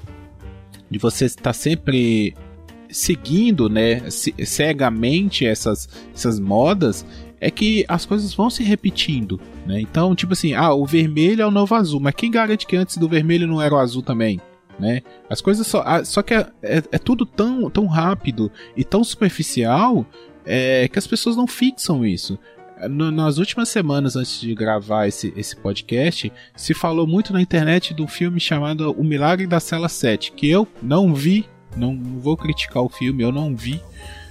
[0.90, 2.36] de você estar sempre
[2.90, 7.06] seguindo, né, cegamente essas, essas modas,
[7.40, 9.80] é que as coisas vão se repetindo, né?
[9.80, 12.98] Então, tipo assim, ah, o vermelho é o novo azul, mas quem garante que antes
[12.98, 14.40] do vermelho não era o azul também?
[14.80, 15.02] Né?
[15.30, 15.84] As coisas só.
[16.04, 20.06] Só que é, é, é tudo tão, tão rápido e tão superficial
[20.46, 22.38] é, que as pessoas não fixam isso.
[22.88, 28.08] Nas últimas semanas antes de gravar esse, esse podcast, se falou muito na internet do
[28.08, 32.90] filme chamado O Milagre da Cela 7, que eu não vi não vou criticar o
[32.90, 33.82] filme, eu não vi.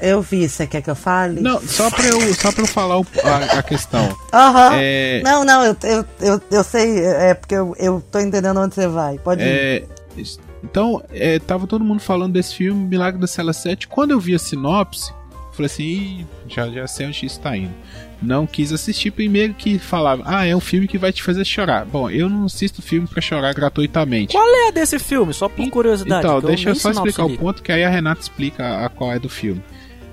[0.00, 1.40] Eu vi, você quer que eu fale?
[1.40, 4.16] Não, só pra eu, só pra eu falar o, a, a, questão.
[4.32, 4.70] Aham.
[4.70, 4.78] Uhum.
[4.78, 5.22] É...
[5.24, 8.86] Não, não, eu, eu, eu, eu, sei, é porque eu, eu tô entendendo onde você
[8.86, 9.18] vai.
[9.18, 9.84] Pode é...
[10.16, 10.36] ir.
[10.62, 13.86] Então, é, tava todo mundo falando desse filme, Milagre da Cela 7.
[13.86, 15.12] Quando eu vi a sinopse,
[15.52, 17.74] falei assim, já, já sei onde isso tá indo
[18.20, 21.84] não quis assistir primeiro que falava, ah, é um filme que vai te fazer chorar.
[21.84, 24.32] Bom, eu não assisto filme para chorar gratuitamente.
[24.32, 25.32] Qual é desse filme?
[25.32, 26.26] Só por curiosidade.
[26.26, 29.18] Então, deixa eu só explicar o ponto que aí a Renata explica a qual é
[29.18, 29.62] do filme.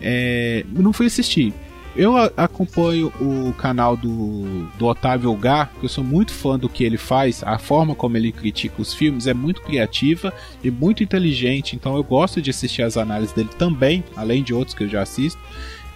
[0.04, 1.54] É, não fui assistir.
[1.96, 6.84] Eu acompanho o canal do, do Otávio Gar, que eu sou muito fã do que
[6.84, 10.34] ele faz, a forma como ele critica os filmes é muito criativa
[10.64, 14.76] e muito inteligente, então eu gosto de assistir as análises dele também, além de outros
[14.76, 15.40] que eu já assisto.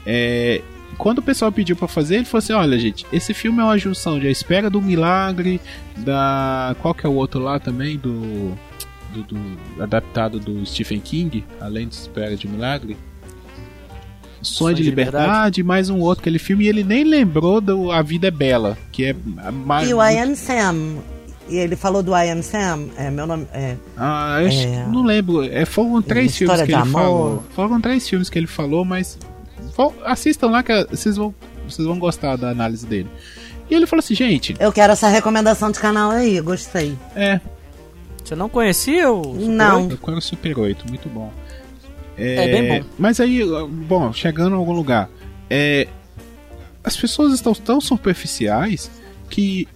[0.06, 0.62] É,
[0.98, 3.78] quando o pessoal pediu para fazer, ele falou assim: olha, gente, esse filme é uma
[3.78, 5.60] junção de A Espera do Milagre,
[5.98, 6.76] da.
[6.80, 7.98] Qual que é o outro lá também?
[7.98, 8.58] Do.
[9.14, 12.96] do, do adaptado do Stephen King, além de Espera de Milagre.
[14.56, 17.92] Sonho, de, de liberdade, liberdade, mais um outro aquele filme, e ele nem lembrou do
[17.92, 19.16] A Vida é Bela, que é
[19.52, 19.90] mais.
[19.90, 20.98] E o I Am Sam.
[21.50, 23.48] E ele falou do I Am Sam, é meu nome.
[23.54, 25.44] É, ah, eu é, não lembro.
[25.44, 27.02] É, foram três filmes que ele amor.
[27.02, 27.44] falou.
[27.56, 29.18] Foram três filmes que ele falou, mas
[30.04, 31.34] assistam lá que vocês vão,
[31.68, 33.10] vocês vão gostar da análise dele.
[33.70, 34.56] E ele falou assim, gente.
[34.60, 36.98] Eu quero essa recomendação de canal aí, gostei.
[37.16, 37.40] É.
[38.24, 39.82] Você não conhecia o Super Não.
[39.84, 39.92] 8?
[39.92, 41.32] Eu conheço o Super 8, muito bom.
[42.18, 42.88] É, é, bem bom.
[42.98, 43.42] Mas aí,
[43.88, 45.10] bom, chegando a algum lugar.
[45.50, 45.88] É,
[46.84, 48.90] as pessoas estão tão superficiais
[49.30, 49.68] que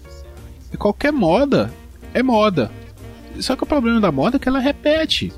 [0.78, 1.72] qualquer moda
[2.14, 2.72] é moda.
[3.40, 5.32] Só que o problema da moda é que ela repete.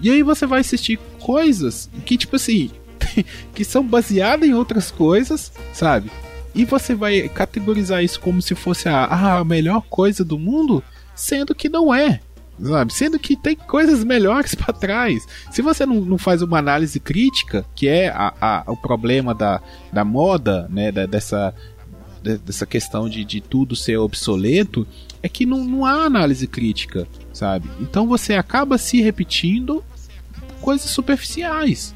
[0.00, 2.70] E aí você vai assistir coisas que, tipo assim,
[3.54, 6.10] que são baseadas em outras coisas, sabe?
[6.54, 9.04] E você vai categorizar isso como se fosse a,
[9.38, 10.82] a melhor coisa do mundo,
[11.14, 12.20] sendo que não é.
[12.60, 12.92] Sabe?
[12.92, 15.26] Sendo que tem coisas melhores para trás.
[15.50, 19.60] Se você não, não, faz uma análise crítica, que é a, a, o problema da,
[19.92, 20.90] da moda, né?
[20.90, 21.54] Da, dessa,
[22.22, 24.86] dessa questão de, de tudo ser obsoleto,
[25.22, 27.70] é que não, não há análise crítica, sabe?
[27.80, 29.84] Então você acaba se repetindo
[30.60, 31.94] coisas superficiais.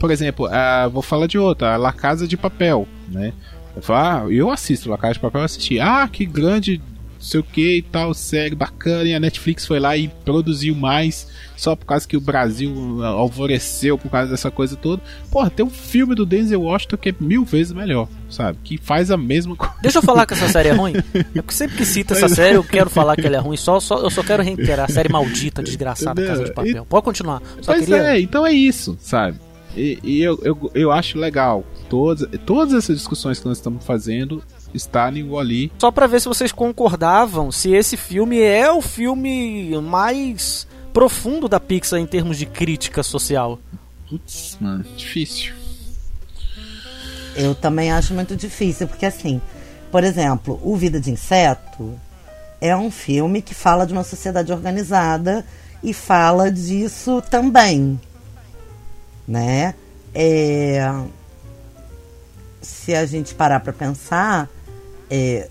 [0.00, 3.32] Por exemplo, uh, vou falar de outra, a La Casa de Papel, né?
[3.76, 5.78] Eu, falo, ah, eu assisto La Casa de Papel, eu assisti.
[5.78, 6.82] Ah, que grande,
[7.18, 9.04] não sei o que e tal, série bacana.
[9.04, 13.98] E a Netflix foi lá e produziu mais só por causa que o Brasil alvoreceu
[13.98, 15.02] por causa dessa coisa toda.
[15.30, 18.58] Porra, tem um filme do Denzel Washington que é mil vezes melhor, sabe?
[18.62, 19.74] Que faz a mesma coisa.
[19.82, 20.94] Deixa eu falar que essa série é ruim.
[21.34, 23.56] É porque sempre que cita essa série eu quero falar que ela é ruim.
[23.56, 26.86] Só, só, eu só quero reiterar a série maldita, desgraçada, Casa de Papel.
[26.86, 27.42] Pode continuar.
[27.60, 28.14] Só pois queria...
[28.14, 29.38] é, então é isso, sabe?
[29.76, 31.64] E, e eu, eu, eu acho legal.
[31.88, 34.42] Todas, todas essas discussões que nós estamos fazendo
[34.74, 35.72] estarem ali.
[35.78, 41.58] Só para ver se vocês concordavam se esse filme é o filme mais profundo da
[41.58, 43.58] Pixar em termos de crítica social.
[44.08, 45.54] Putz, mano, difícil.
[47.36, 49.40] Eu também acho muito difícil, porque assim,
[49.90, 51.98] por exemplo, O Vida de Inseto
[52.60, 55.46] é um filme que fala de uma sociedade organizada
[55.82, 57.98] e fala disso também
[59.28, 59.74] né?
[60.14, 60.80] É,
[62.60, 64.48] se a gente parar para pensar,
[65.10, 65.48] é,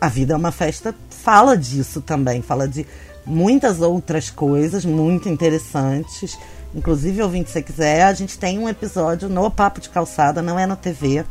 [0.00, 2.86] a vida é uma festa fala disso também, fala de
[3.24, 6.38] muitas outras coisas muito interessantes.
[6.74, 10.66] Inclusive, ouvinte, se quiser, a gente tem um episódio no Papo de Calçada, não é
[10.66, 11.24] na TV,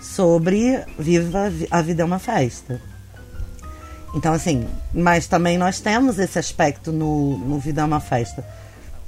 [0.00, 2.80] sobre Viva a Vida é uma Festa.
[4.14, 8.44] Então, assim, mas também nós temos esse aspecto no, no Vida é uma Festa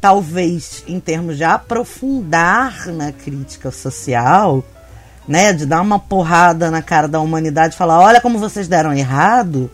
[0.03, 4.65] talvez em termos de aprofundar na crítica social,
[5.29, 9.71] né, de dar uma porrada na cara da humanidade, falar, olha como vocês deram errado,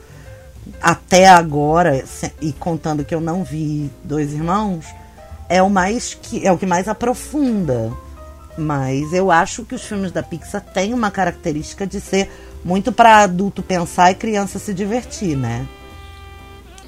[0.83, 2.05] até agora,
[2.43, 4.85] e contando que eu não vi Dois Irmãos,
[5.49, 7.91] é o mais que é o que mais aprofunda.
[8.59, 12.29] Mas eu acho que os filmes da Pixar têm uma característica de ser
[12.63, 15.67] muito para adulto pensar e criança se divertir, né?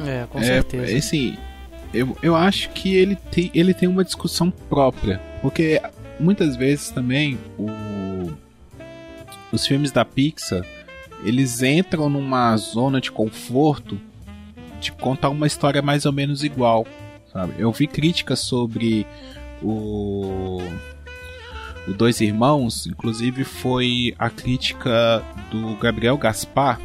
[0.00, 0.92] É, com certeza.
[0.92, 1.38] É, assim,
[1.92, 5.20] eu, eu acho que ele tem, ele tem uma discussão própria.
[5.42, 5.80] Porque
[6.18, 8.32] muitas vezes também o,
[9.52, 10.64] os filmes da Pixar
[11.22, 14.00] eles entram numa zona de conforto
[14.80, 16.86] de contar uma história mais ou menos igual.
[17.32, 17.54] Sabe?
[17.58, 19.06] Eu vi críticas sobre
[19.62, 20.58] o
[21.88, 26.78] o Dois Irmãos, inclusive foi a crítica do Gabriel Gaspar,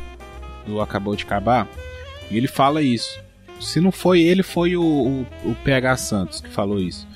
[0.65, 1.67] do Acabou de Acabar,
[2.31, 3.19] e ele fala isso.
[3.59, 7.07] Se não foi ele, foi o, o, o PH Santos que falou isso.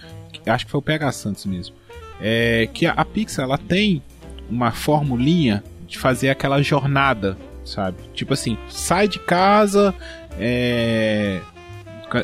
[0.45, 1.75] Acho que foi o PH Santos mesmo.
[2.21, 4.01] É que a, a Pixar ela tem
[4.49, 7.97] uma formulinha de fazer aquela jornada, sabe?
[8.13, 9.93] Tipo assim, sai de casa,
[10.39, 11.41] é...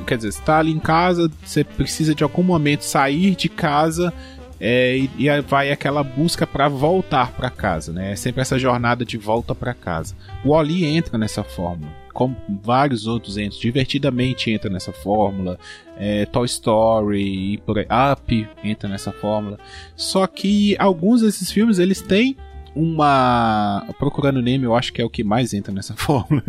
[0.05, 4.13] quer dizer, está ali em casa, você precisa de algum momento sair de casa
[4.59, 8.13] é, e, e, vai aquela busca para voltar para casa, né?
[8.13, 10.16] É sempre essa jornada de volta para casa.
[10.43, 15.59] O Oli entra nessa fórmula, como vários outros entram, divertidamente entra nessa fórmula.
[15.97, 19.59] É, Toy Story e por aí, Up entra nessa fórmula.
[19.97, 22.38] Só que alguns desses filmes eles têm
[22.74, 23.86] uma.
[23.99, 26.41] Procurando Nemo, eu acho que é o que mais entra nessa fórmula.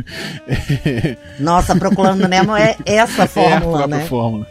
[1.40, 4.06] Nossa, Procurando Nemo é essa fórmula, é a né?
[4.06, 4.46] fórmula.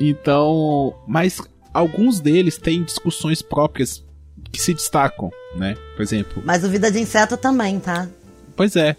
[0.00, 1.42] Então, mas
[1.74, 4.04] alguns deles têm discussões próprias
[4.52, 5.76] que se destacam, né?
[5.96, 6.40] Por exemplo.
[6.46, 8.06] Mas o Vida de Inseto também, tá?
[8.54, 8.96] Pois é.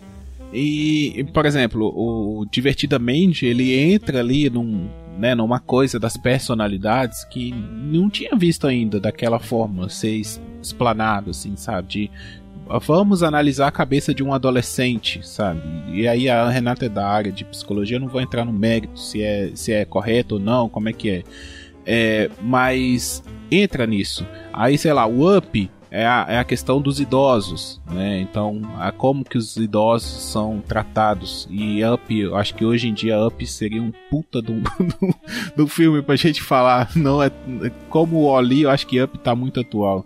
[0.54, 7.52] E, por exemplo, o Divertidamente, ele entra ali num, né, numa coisa das personalidades que
[7.52, 10.22] não tinha visto ainda daquela forma ser
[10.62, 11.88] explanado, assim, sabe?
[11.88, 12.12] De
[12.82, 15.62] vamos analisar a cabeça de um adolescente, sabe?
[15.92, 19.24] E aí a Renata é da área de psicologia, não vou entrar no mérito se
[19.24, 21.24] é, se é correto ou não, como é que é.
[21.86, 24.26] É, mas entra nisso.
[24.54, 28.20] Aí, sei lá, o Up é a, é a questão dos idosos, né?
[28.20, 31.48] Então, a como que os idosos são tratados.
[31.50, 35.16] E Up, eu acho que hoje em dia Up seria um puta do, do,
[35.56, 36.92] do filme pra gente falar.
[36.96, 37.32] Não é
[37.90, 40.06] como o Oli, eu acho que Up tá muito atual.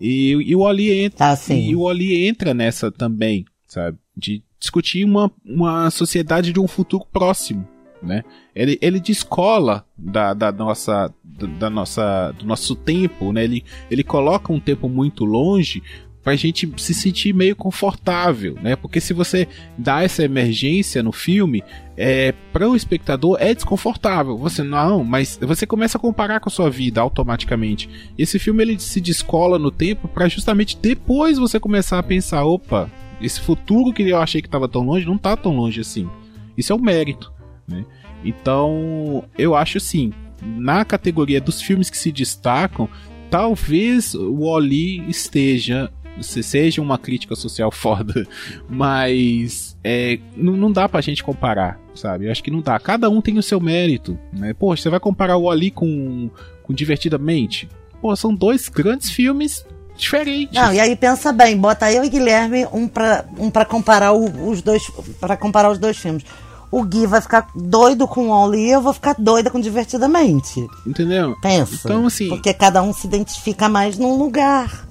[0.00, 3.96] E, e o Oli entra, ah, e o Oli entra nessa também, sabe?
[4.16, 7.66] De discutir uma, uma sociedade de um futuro próximo
[8.02, 8.22] né?
[8.54, 11.12] Ele, ele descola da, da nossa
[11.58, 13.44] da nossa do nosso tempo, né?
[13.44, 15.82] Ele, ele coloca um tempo muito longe
[16.22, 18.76] pra gente se sentir meio confortável, né?
[18.76, 21.64] Porque se você dá essa emergência no filme,
[21.96, 24.38] é, para o espectador é desconfortável.
[24.38, 27.88] Você não, mas você começa a comparar com a sua vida automaticamente.
[28.16, 32.88] Esse filme ele se descola no tempo para justamente depois você começar a pensar, opa,
[33.20, 36.08] esse futuro que eu achei que estava tão longe não tá tão longe assim.
[36.56, 37.32] Isso é um mérito.
[37.66, 37.84] Né?
[38.24, 42.88] Então, eu acho assim, na categoria dos filmes que se destacam,
[43.30, 45.90] talvez o Oli esteja
[46.20, 48.26] seja uma crítica social foda,
[48.68, 52.26] mas é, não, não dá pra gente comparar, sabe?
[52.26, 52.78] Eu acho que não dá.
[52.78, 54.52] Cada um tem o seu mérito, né?
[54.52, 56.30] Poxa, você vai comparar o Ali com,
[56.62, 57.68] com Divertidamente?
[58.00, 59.64] Pô, são dois grandes filmes
[59.96, 60.54] diferentes.
[60.54, 64.50] Não, e aí pensa bem, bota eu e Guilherme um pra, um pra comparar o,
[64.50, 64.82] os dois
[65.20, 66.24] para comparar os dois filmes
[66.72, 70.66] o Gui vai ficar doido com o Oli e eu vou ficar doida com Divertidamente.
[70.86, 71.36] Entendeu?
[71.40, 71.82] Pensa.
[71.84, 72.28] Então, assim.
[72.28, 74.88] Porque cada um se identifica mais num lugar.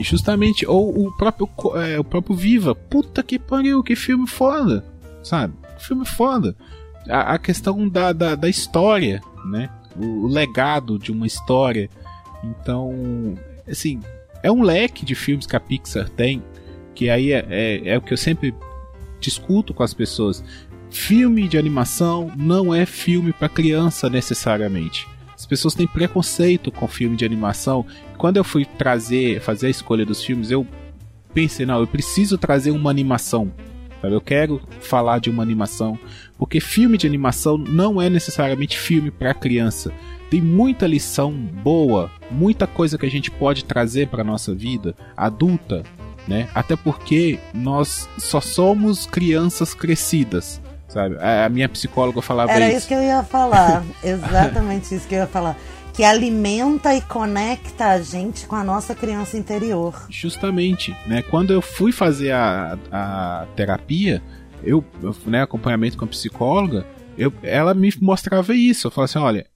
[0.00, 2.74] Justamente, ou o próprio, é, o próprio Viva.
[2.74, 4.84] Puta que pariu, que filme foda.
[5.24, 5.54] Sabe?
[5.78, 6.54] Filme foda.
[7.08, 9.68] A, a questão da, da, da, história, né?
[9.96, 11.90] O, o legado de uma história.
[12.44, 13.36] Então,
[13.68, 14.00] assim,
[14.40, 16.42] é um leque de filmes que a Pixar tem,
[16.94, 18.54] que aí é, é, é o que eu sempre
[19.24, 20.44] discuto com as pessoas
[20.94, 25.06] filme de animação não é filme para criança necessariamente.
[25.34, 27.84] As pessoas têm preconceito com filme de animação.
[28.16, 30.66] Quando eu fui trazer, fazer a escolha dos filmes, eu
[31.34, 33.52] pensei, não, eu preciso trazer uma animação.
[34.02, 35.98] Eu quero falar de uma animação,
[36.38, 39.92] porque filme de animação não é necessariamente filme para criança.
[40.30, 45.82] Tem muita lição boa, muita coisa que a gente pode trazer para nossa vida adulta,
[46.28, 46.48] né?
[46.54, 50.62] Até porque nós só somos crianças crescidas
[50.94, 51.16] sabe?
[51.18, 52.78] A, minha psicóloga falava Era isso.
[52.78, 55.58] isso que eu ia falar, exatamente isso que eu ia falar.
[55.92, 60.06] Que alimenta e conecta a gente com a nossa criança interior.
[60.08, 61.22] Justamente, né?
[61.22, 64.22] Quando eu fui fazer a, a terapia,
[64.62, 64.84] eu,
[65.26, 66.86] né, acompanhamento com a psicóloga,
[67.16, 68.86] eu, ela me mostrava isso.
[68.86, 69.46] Eu falava assim, olha,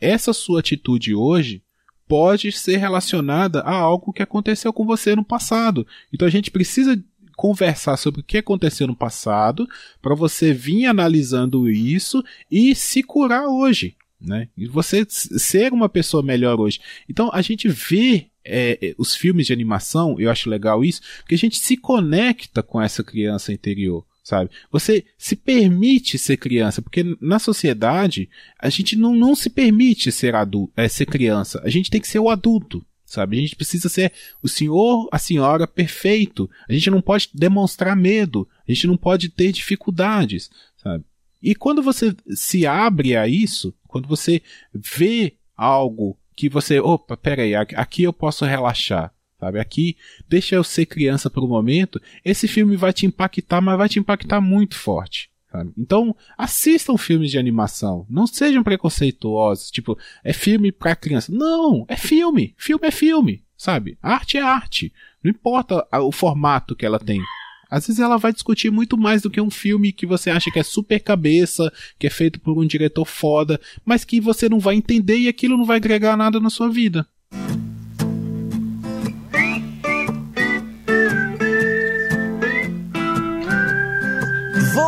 [0.00, 1.62] essa sua atitude hoje
[2.08, 5.86] pode ser relacionada a algo que aconteceu com você no passado.
[6.12, 7.00] Então a gente precisa
[7.36, 9.68] conversar sobre o que aconteceu no passado
[10.00, 13.96] para você vir analisando isso e se curar hoje.
[14.20, 14.48] Né?
[14.56, 16.80] E você ser uma pessoa melhor hoje.
[17.08, 21.38] Então a gente vê é, os filmes de animação, eu acho legal isso, porque a
[21.38, 24.50] gente se conecta com essa criança interior sabe?
[24.72, 28.28] Você se permite ser criança, porque na sociedade
[28.58, 31.60] a gente não, não se permite ser adulto, é, ser criança.
[31.62, 33.38] A gente tem que ser o adulto, sabe?
[33.38, 34.12] A gente precisa ser
[34.42, 36.50] o senhor, a senhora perfeito.
[36.68, 41.04] A gente não pode demonstrar medo, a gente não pode ter dificuldades, sabe?
[41.42, 44.42] E quando você se abre a isso, quando você
[44.72, 49.60] vê algo que você, opa, peraí, aqui eu posso relaxar, sabe?
[49.60, 49.96] Aqui,
[50.28, 53.98] deixa eu ser criança por um momento, esse filme vai te impactar, mas vai te
[53.98, 55.30] impactar muito forte.
[55.54, 55.72] Sabe?
[55.78, 58.04] Então, assistam filmes de animação.
[58.10, 61.30] Não sejam preconceituosos, tipo, é filme pra criança.
[61.30, 62.56] Não, é filme.
[62.58, 63.96] Filme é filme, sabe?
[64.02, 64.92] Arte é arte.
[65.22, 67.22] Não importa o formato que ela tem.
[67.70, 70.58] Às vezes ela vai discutir muito mais do que um filme que você acha que
[70.58, 74.74] é super cabeça, que é feito por um diretor foda, mas que você não vai
[74.74, 77.06] entender e aquilo não vai agregar nada na sua vida.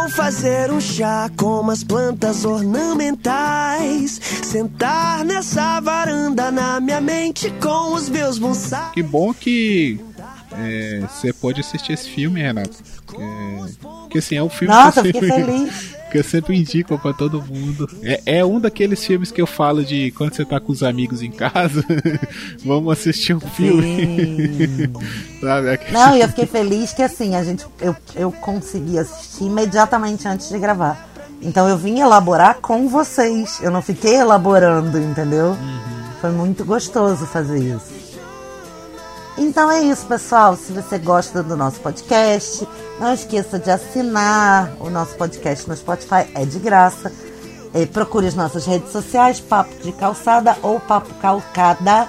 [0.06, 4.20] Vou fazer um chá com as plantas ornamentais.
[4.44, 8.92] Sentar nessa varanda na minha mente com os meus bonsais.
[8.92, 10.00] Que bom que
[10.52, 12.76] é, você pode assistir esse filme, Renato.
[13.18, 15.95] É, que assim, é um filme Nossa, que, eu fiquei feliz.
[16.16, 17.88] Que eu sempre indico pra todo mundo.
[18.02, 21.22] É, é um daqueles filmes que eu falo de quando você tá com os amigos
[21.22, 21.84] em casa,
[22.64, 24.90] vamos assistir um filme.
[25.40, 25.80] Sabe?
[25.92, 30.48] Não, e eu fiquei feliz que assim, a gente, eu, eu consegui assistir imediatamente antes
[30.48, 31.06] de gravar.
[31.42, 33.60] Então eu vim elaborar com vocês.
[33.60, 35.48] Eu não fiquei elaborando, entendeu?
[35.48, 35.96] Uhum.
[36.20, 38.05] Foi muito gostoso fazer isso.
[39.38, 40.56] Então é isso, pessoal.
[40.56, 42.66] Se você gosta do nosso podcast,
[42.98, 47.12] não esqueça de assinar o nosso podcast no Spotify, é de graça.
[47.74, 52.08] É, procure as nossas redes sociais, Papo de Calçada ou Papo Calcada,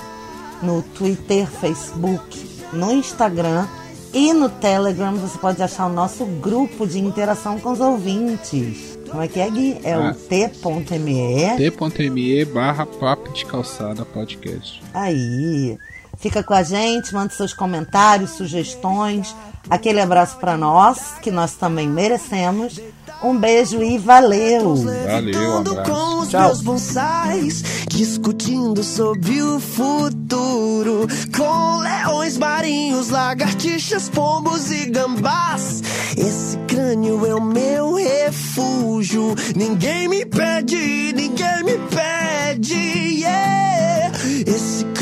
[0.63, 3.67] no Twitter, Facebook, no Instagram
[4.13, 5.13] e no Telegram.
[5.15, 8.97] Você pode achar o nosso grupo de interação com os ouvintes.
[9.09, 9.77] Como é que é, Gui?
[9.83, 10.11] É Ah.
[10.11, 11.57] o t.me.
[11.57, 14.81] t.me barra papo de calçada podcast.
[14.93, 15.77] Aí.
[16.17, 19.35] Fica com a gente, manda seus comentários, sugestões.
[19.69, 22.79] Aquele abraço pra nós, que nós também merecemos.
[23.23, 24.75] Um beijo e valeu!
[24.75, 26.41] Valeu, um com os Tchau.
[26.41, 35.81] meus bonsais, discutindo sobre o futuro, com leões marinhos, lagartixas, pombos e gambás.
[36.15, 39.35] Esse crânio é o meu refúgio.
[39.55, 43.16] Ninguém me pede, ninguém me pede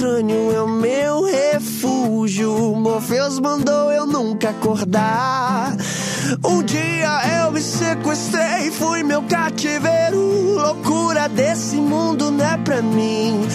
[0.05, 2.75] crânio é o meu refúgio.
[2.75, 5.75] Morpheus mandou eu nunca acordar.
[6.45, 10.19] Um dia eu me sequestrei, fui meu cativeiro.
[10.61, 13.47] Loucura desse mundo não é pra mim.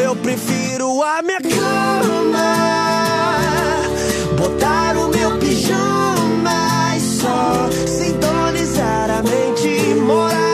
[0.00, 2.54] Eu prefiro a minha cama,
[4.38, 10.45] botar o meu pijama e só sintonizar a mente morar.